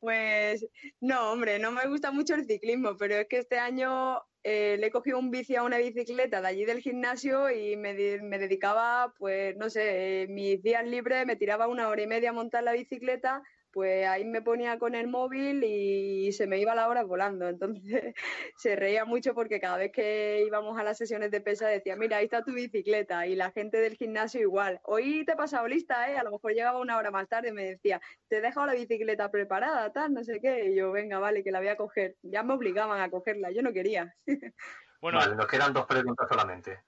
Pues 0.00 0.66
no, 1.00 1.30
hombre, 1.30 1.60
no 1.60 1.70
me 1.70 1.86
gusta 1.86 2.10
mucho 2.10 2.34
el 2.34 2.44
ciclismo, 2.44 2.96
pero 2.96 3.14
es 3.14 3.28
que 3.28 3.38
este 3.38 3.60
año 3.60 4.20
eh, 4.42 4.76
le 4.80 4.88
he 4.88 4.90
cogido 4.90 5.16
un 5.16 5.30
bici 5.30 5.54
a 5.54 5.62
una 5.62 5.78
bicicleta 5.78 6.40
de 6.40 6.48
allí 6.48 6.64
del 6.64 6.80
gimnasio 6.80 7.48
y 7.52 7.76
me, 7.76 7.94
me 8.20 8.38
dedicaba, 8.40 9.14
pues 9.16 9.56
no 9.56 9.70
sé, 9.70 10.26
mis 10.28 10.60
días 10.60 10.84
libres 10.84 11.24
me 11.24 11.36
tiraba 11.36 11.68
una 11.68 11.88
hora 11.88 12.02
y 12.02 12.08
media 12.08 12.30
a 12.30 12.32
montar 12.32 12.64
la 12.64 12.72
bicicleta 12.72 13.44
pues 13.72 14.06
ahí 14.06 14.24
me 14.24 14.42
ponía 14.42 14.78
con 14.78 14.94
el 14.94 15.08
móvil 15.08 15.64
y 15.64 16.32
se 16.32 16.46
me 16.46 16.58
iba 16.58 16.74
la 16.74 16.88
hora 16.88 17.02
volando. 17.02 17.48
Entonces 17.48 18.14
se 18.56 18.76
reía 18.76 19.04
mucho 19.04 19.34
porque 19.34 19.60
cada 19.60 19.76
vez 19.76 19.92
que 19.92 20.44
íbamos 20.46 20.78
a 20.78 20.82
las 20.82 20.98
sesiones 20.98 21.30
de 21.30 21.40
pesa 21.40 21.66
decía, 21.66 21.96
mira, 21.96 22.18
ahí 22.18 22.24
está 22.24 22.44
tu 22.44 22.52
bicicleta. 22.52 23.26
Y 23.26 23.34
la 23.34 23.50
gente 23.50 23.78
del 23.78 23.96
gimnasio 23.96 24.40
igual. 24.40 24.80
Hoy 24.84 25.24
te 25.24 25.32
he 25.32 25.36
pasado 25.36 25.66
lista, 25.66 26.10
¿eh? 26.10 26.18
A 26.18 26.22
lo 26.22 26.32
mejor 26.32 26.52
llegaba 26.52 26.80
una 26.80 26.96
hora 26.96 27.10
más 27.10 27.28
tarde 27.28 27.48
y 27.48 27.52
me 27.52 27.64
decía, 27.64 28.00
te 28.28 28.38
he 28.38 28.40
dejado 28.40 28.66
la 28.66 28.74
bicicleta 28.74 29.30
preparada, 29.30 29.92
tal, 29.92 30.12
no 30.12 30.22
sé 30.24 30.40
qué. 30.40 30.66
Y 30.66 30.76
yo, 30.76 30.92
venga, 30.92 31.18
vale, 31.18 31.42
que 31.42 31.50
la 31.50 31.60
voy 31.60 31.68
a 31.68 31.76
coger. 31.76 32.16
Ya 32.22 32.42
me 32.42 32.54
obligaban 32.54 33.00
a 33.00 33.10
cogerla, 33.10 33.50
yo 33.50 33.62
no 33.62 33.72
quería. 33.72 34.14
Bueno, 35.00 35.18
nos 35.34 35.48
quedan 35.48 35.72
dos 35.72 35.84
preguntas 35.84 36.28
solamente. 36.28 36.78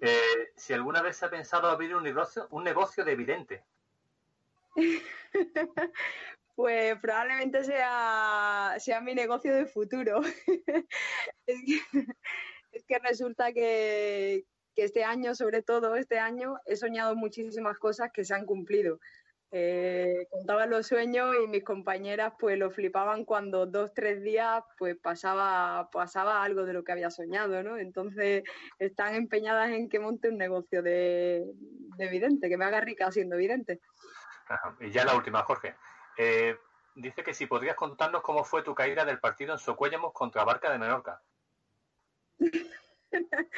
Eh, 0.00 0.52
si 0.56 0.72
alguna 0.72 1.02
vez 1.02 1.16
se 1.16 1.26
ha 1.26 1.30
pensado 1.30 1.68
abrir 1.68 1.94
un 1.94 2.02
negocio, 2.02 2.46
un 2.50 2.64
negocio 2.64 3.04
de 3.04 3.12
evidente. 3.12 3.64
Pues 6.56 6.96
probablemente 7.00 7.64
sea, 7.64 8.76
sea 8.78 9.00
mi 9.00 9.12
negocio 9.12 9.52
de 9.52 9.66
futuro. 9.66 10.20
es, 11.46 12.84
que, 12.86 12.98
resulta 13.00 13.52
que, 13.52 14.44
que, 14.76 14.84
este 14.84 15.02
año, 15.02 15.34
sobre 15.34 15.62
todo 15.62 15.96
este 15.96 16.20
año, 16.20 16.54
he 16.66 16.76
soñado 16.76 17.16
muchísimas 17.16 17.76
cosas 17.78 18.12
que 18.12 18.24
se 18.24 18.34
han 18.34 18.46
cumplido. 18.46 19.00
Eh, 19.56 20.26
contaba 20.30 20.66
los 20.66 20.88
sueños 20.88 21.32
y 21.40 21.46
mis 21.46 21.62
compañeras 21.62 22.32
pues 22.40 22.58
lo 22.58 22.72
flipaban 22.72 23.24
cuando 23.24 23.66
dos, 23.66 23.94
tres 23.94 24.20
días 24.20 24.64
pues 24.78 24.96
pasaba, 24.96 25.88
pasaba 25.92 26.42
algo 26.42 26.64
de 26.64 26.72
lo 26.72 26.82
que 26.82 26.90
había 26.90 27.10
soñado, 27.10 27.62
¿no? 27.62 27.78
Entonces 27.78 28.42
están 28.80 29.14
empeñadas 29.14 29.70
en 29.70 29.88
que 29.88 30.00
monte 30.00 30.28
un 30.28 30.38
negocio 30.38 30.82
de, 30.82 31.44
de 31.96 32.08
vidente, 32.08 32.48
que 32.48 32.56
me 32.56 32.64
haga 32.64 32.80
rica 32.80 33.12
siendo 33.12 33.36
vidente. 33.36 33.80
Y 34.80 34.90
ya 34.90 35.04
la 35.04 35.14
última, 35.14 35.42
Jorge. 35.42 35.74
Eh, 36.16 36.56
dice 36.94 37.22
que 37.22 37.34
si 37.34 37.46
podrías 37.46 37.76
contarnos 37.76 38.22
cómo 38.22 38.44
fue 38.44 38.62
tu 38.62 38.74
caída 38.74 39.04
del 39.04 39.20
partido 39.20 39.52
en 39.52 39.58
Socuéllamos 39.58 40.12
contra 40.12 40.44
Barca 40.44 40.70
de 40.70 40.78
Menorca. 40.78 41.22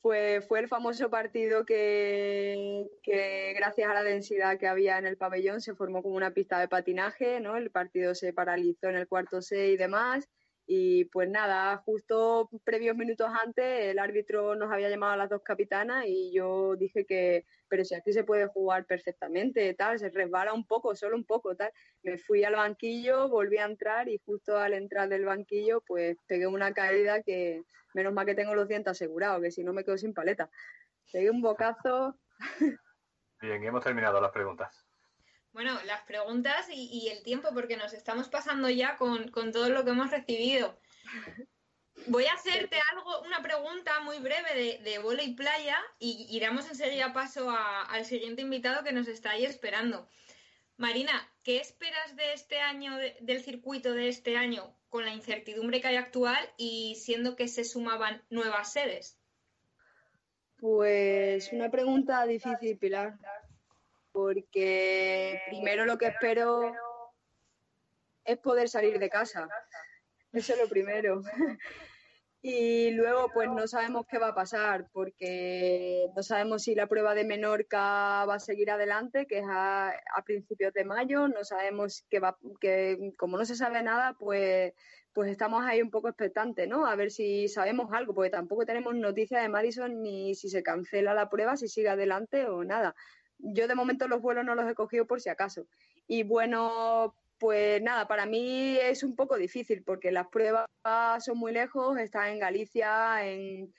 Pues 0.00 0.46
fue 0.46 0.60
el 0.60 0.68
famoso 0.68 1.10
partido 1.10 1.64
que, 1.66 2.86
que, 3.02 3.52
gracias 3.56 3.90
a 3.90 3.94
la 3.94 4.04
densidad 4.04 4.56
que 4.56 4.68
había 4.68 4.96
en 4.96 5.06
el 5.06 5.16
pabellón 5.16 5.60
se 5.60 5.74
formó 5.74 6.04
como 6.04 6.14
una 6.14 6.30
pista 6.30 6.60
de 6.60 6.68
patinaje, 6.68 7.40
¿no? 7.40 7.56
El 7.56 7.72
partido 7.72 8.14
se 8.14 8.32
paralizó 8.32 8.88
en 8.88 8.96
el 8.96 9.08
cuarto 9.08 9.42
C 9.42 9.70
y 9.70 9.76
demás. 9.76 10.28
Y 10.70 11.06
pues 11.06 11.30
nada, 11.30 11.78
justo 11.78 12.50
previos 12.62 12.94
minutos 12.94 13.30
antes 13.42 13.64
el 13.86 13.98
árbitro 13.98 14.54
nos 14.54 14.70
había 14.70 14.90
llamado 14.90 15.14
a 15.14 15.16
las 15.16 15.30
dos 15.30 15.40
capitanas 15.42 16.04
y 16.06 16.30
yo 16.30 16.76
dije 16.76 17.06
que, 17.06 17.46
pero 17.68 17.86
si 17.86 17.94
aquí 17.94 18.12
se 18.12 18.22
puede 18.22 18.48
jugar 18.48 18.84
perfectamente, 18.84 19.72
tal, 19.72 19.98
se 19.98 20.10
resbala 20.10 20.52
un 20.52 20.66
poco, 20.66 20.94
solo 20.94 21.16
un 21.16 21.24
poco, 21.24 21.56
tal. 21.56 21.72
Me 22.02 22.18
fui 22.18 22.44
al 22.44 22.56
banquillo, 22.56 23.30
volví 23.30 23.56
a 23.56 23.64
entrar 23.64 24.10
y 24.10 24.18
justo 24.18 24.58
al 24.58 24.74
entrar 24.74 25.08
del 25.08 25.24
banquillo 25.24 25.80
pues 25.86 26.18
pegué 26.26 26.46
una 26.46 26.74
caída 26.74 27.22
que 27.22 27.62
menos 27.94 28.12
mal 28.12 28.26
que 28.26 28.34
tengo 28.34 28.54
los 28.54 28.68
dientes 28.68 28.90
asegurados, 28.90 29.40
que 29.40 29.50
si 29.50 29.64
no 29.64 29.72
me 29.72 29.84
quedo 29.84 29.96
sin 29.96 30.12
paleta. 30.12 30.50
Pegué 31.10 31.30
un 31.30 31.40
bocazo. 31.40 32.14
Bien, 33.40 33.64
hemos 33.64 33.82
terminado 33.82 34.20
las 34.20 34.32
preguntas. 34.32 34.87
Bueno, 35.52 35.78
las 35.84 36.02
preguntas 36.02 36.68
y, 36.70 37.08
el 37.08 37.22
tiempo, 37.22 37.48
porque 37.52 37.76
nos 37.76 37.92
estamos 37.92 38.28
pasando 38.28 38.68
ya 38.68 38.96
con, 38.96 39.30
todo 39.32 39.68
lo 39.70 39.84
que 39.84 39.90
hemos 39.90 40.10
recibido. 40.10 40.78
Voy 42.06 42.26
a 42.26 42.34
hacerte 42.34 42.78
algo, 42.92 43.22
una 43.22 43.42
pregunta 43.42 44.00
muy 44.00 44.18
breve 44.18 44.54
de, 44.54 44.78
de 44.78 45.24
y 45.24 45.34
playa 45.34 45.78
y 45.98 46.26
iremos 46.30 46.68
enseguida 46.68 47.12
paso 47.12 47.50
al 47.50 48.04
siguiente 48.04 48.42
invitado 48.42 48.84
que 48.84 48.92
nos 48.92 49.08
está 49.08 49.30
ahí 49.30 49.44
esperando. 49.44 50.08
Marina, 50.76 51.28
¿qué 51.42 51.58
esperas 51.58 52.14
de 52.14 52.34
este 52.34 52.60
año, 52.60 52.96
del 53.20 53.42
circuito 53.42 53.92
de 53.94 54.08
este 54.08 54.36
año? 54.36 54.78
con 54.88 55.04
la 55.04 55.12
incertidumbre 55.12 55.80
que 55.80 55.88
hay 55.88 55.96
actual 55.96 56.38
y 56.56 56.96
siendo 56.96 57.36
que 57.36 57.48
se 57.48 57.64
sumaban 57.64 58.22
nuevas 58.30 58.72
sedes? 58.72 59.18
Pues 60.58 61.52
una 61.52 61.70
pregunta 61.70 62.26
difícil, 62.26 62.76
Pilar, 62.78 63.16
porque 64.18 65.40
primero 65.48 65.84
lo 65.84 65.96
que 65.96 66.06
espero 66.06 66.72
es 68.24 68.36
poder 68.38 68.68
salir 68.68 68.98
de 68.98 69.08
casa. 69.08 69.48
Eso 70.32 70.54
es 70.54 70.58
lo 70.58 70.68
primero. 70.68 71.22
Y 72.40 72.92
luego, 72.92 73.30
pues 73.34 73.48
no 73.50 73.66
sabemos 73.66 74.06
qué 74.08 74.18
va 74.18 74.28
a 74.28 74.34
pasar, 74.34 74.88
porque 74.92 76.06
no 76.14 76.22
sabemos 76.22 76.62
si 76.62 76.76
la 76.76 76.86
prueba 76.86 77.12
de 77.12 77.24
Menorca 77.24 78.24
va 78.26 78.36
a 78.36 78.38
seguir 78.38 78.70
adelante, 78.70 79.26
que 79.26 79.38
es 79.38 79.44
a, 79.48 79.92
principios 80.24 80.72
de 80.72 80.84
mayo, 80.84 81.26
no 81.26 81.42
sabemos 81.42 82.06
qué 82.08 82.20
va, 82.20 82.38
que 82.60 83.12
como 83.18 83.38
no 83.38 83.44
se 83.44 83.56
sabe 83.56 83.82
nada, 83.82 84.14
pues, 84.20 84.72
pues 85.12 85.32
estamos 85.32 85.64
ahí 85.64 85.82
un 85.82 85.90
poco 85.90 86.08
expectantes, 86.08 86.68
¿no? 86.68 86.86
A 86.86 86.94
ver 86.94 87.10
si 87.10 87.48
sabemos 87.48 87.92
algo, 87.92 88.14
porque 88.14 88.30
tampoco 88.30 88.64
tenemos 88.64 88.94
noticias 88.94 89.42
de 89.42 89.48
Madison 89.48 90.00
ni 90.00 90.36
si 90.36 90.48
se 90.48 90.62
cancela 90.62 91.14
la 91.14 91.28
prueba, 91.28 91.56
si 91.56 91.66
sigue 91.66 91.88
adelante 91.88 92.46
o 92.46 92.62
nada. 92.62 92.94
Yo 93.38 93.68
de 93.68 93.74
momento 93.74 94.08
los 94.08 94.20
vuelos 94.20 94.44
no 94.44 94.54
los 94.54 94.70
he 94.70 94.74
cogido 94.74 95.06
por 95.06 95.20
si 95.20 95.28
acaso. 95.28 95.66
Y 96.06 96.22
bueno, 96.22 97.14
pues 97.38 97.80
nada, 97.82 98.08
para 98.08 98.26
mí 98.26 98.76
es 98.78 99.02
un 99.02 99.14
poco 99.14 99.36
difícil 99.36 99.82
porque 99.82 100.10
las 100.10 100.26
pruebas 100.28 100.66
son 101.20 101.38
muy 101.38 101.52
lejos, 101.52 101.98
están 101.98 102.28
en 102.28 102.38
Galicia, 102.40 103.24
en, 103.24 103.72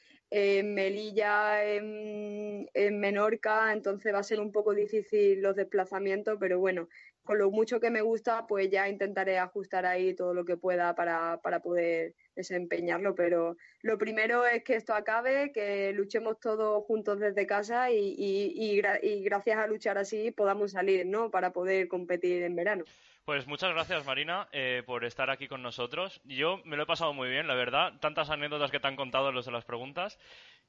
Melilla, 0.73 1.65
en, 1.65 2.69
en, 2.73 2.99
Menorca, 2.99 3.73
entonces 3.73 4.13
va 4.13 4.19
a 4.19 4.23
ser 4.23 4.39
un 4.39 4.51
poco 4.51 4.73
difícil 4.73 5.41
los 5.41 5.55
desplazamientos, 5.55 6.37
pero 6.39 6.59
bueno, 6.59 6.87
con 7.29 7.37
lo 7.37 7.51
mucho 7.51 7.79
que 7.79 7.91
me 7.91 8.01
gusta, 8.01 8.47
pues 8.47 8.71
ya 8.71 8.89
intentaré 8.89 9.37
ajustar 9.37 9.85
ahí 9.85 10.15
todo 10.15 10.33
lo 10.33 10.45
que 10.45 10.57
pueda 10.57 10.95
para, 10.95 11.39
para 11.43 11.59
poder 11.59 12.15
desempeñarlo, 12.35 13.13
pero 13.13 13.55
lo 13.83 13.99
primero 13.99 14.47
es 14.47 14.63
que 14.63 14.73
esto 14.73 14.95
acabe, 14.95 15.51
que 15.51 15.93
luchemos 15.93 16.39
todos 16.39 16.83
juntos 16.85 17.19
desde 17.19 17.45
casa 17.45 17.91
y, 17.91 18.15
y, 18.17 18.81
y 19.03 19.21
gracias 19.21 19.59
a 19.59 19.67
luchar 19.67 19.99
así 19.99 20.31
podamos 20.31 20.71
salir, 20.71 21.05
¿no? 21.05 21.29
Para 21.29 21.53
poder 21.53 21.87
competir 21.87 22.41
en 22.41 22.55
verano. 22.55 22.83
Pues 23.25 23.45
muchas 23.45 23.75
gracias, 23.75 24.07
Marina, 24.07 24.47
eh, 24.51 24.81
por 24.87 25.05
estar 25.05 25.29
aquí 25.29 25.47
con 25.47 25.61
nosotros. 25.61 26.21
Yo 26.23 26.61
me 26.65 26.77
lo 26.77 26.81
he 26.81 26.87
pasado 26.87 27.13
muy 27.13 27.29
bien, 27.29 27.45
la 27.45 27.53
verdad. 27.53 27.93
Tantas 27.99 28.31
anécdotas 28.31 28.71
que 28.71 28.79
te 28.79 28.87
han 28.87 28.95
contado 28.95 29.31
los 29.31 29.45
de 29.45 29.51
las 29.51 29.65
preguntas. 29.65 30.17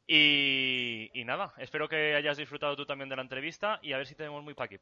Y, 0.07 1.11
nada, 1.25 1.55
espero 1.57 1.88
que 1.88 2.14
hayas 2.16 2.37
disfrutado 2.37 2.77
tú 2.77 2.85
también 2.85 3.09
de 3.09 3.16
la 3.16 3.23
entrevista 3.23 3.79
y 3.81 3.94
a 3.94 3.96
ver 3.96 4.07
si 4.07 4.14
tenemos 4.14 4.44
muy 4.44 4.53
pa' 4.53 4.64
aquí. 4.64 4.77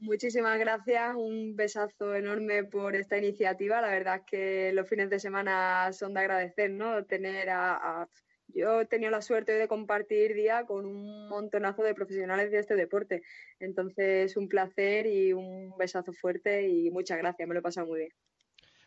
Muchísimas 0.00 0.58
gracias, 0.58 1.14
un 1.14 1.54
besazo 1.56 2.14
enorme 2.14 2.64
por 2.64 2.96
esta 2.96 3.18
iniciativa. 3.18 3.80
La 3.80 3.90
verdad 3.90 4.16
es 4.16 4.22
que 4.24 4.72
los 4.72 4.88
fines 4.88 5.10
de 5.10 5.20
semana 5.20 5.92
son 5.92 6.14
de 6.14 6.20
agradecer, 6.20 6.70
¿no? 6.70 7.04
Tener 7.04 7.50
a 7.50 8.08
yo 8.54 8.80
he 8.80 8.86
tenido 8.86 9.10
la 9.10 9.22
suerte 9.22 9.52
de 9.52 9.68
compartir 9.68 10.34
día 10.34 10.64
con 10.64 10.86
un 10.86 11.28
montonazo 11.28 11.82
de 11.82 11.94
profesionales 11.94 12.50
de 12.50 12.58
este 12.58 12.74
deporte. 12.74 13.22
Entonces, 13.58 14.36
un 14.36 14.48
placer 14.48 15.06
y 15.06 15.32
un 15.32 15.76
besazo 15.78 16.12
fuerte 16.12 16.68
y 16.68 16.90
muchas 16.90 17.18
gracias, 17.18 17.46
me 17.48 17.54
lo 17.54 17.60
he 17.60 17.62
pasado 17.62 17.86
muy 17.86 18.00
bien. 18.00 18.12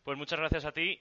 Pues 0.03 0.17
muchas 0.17 0.37
gracias 0.37 0.65
a 0.65 0.73
ti 0.73 0.81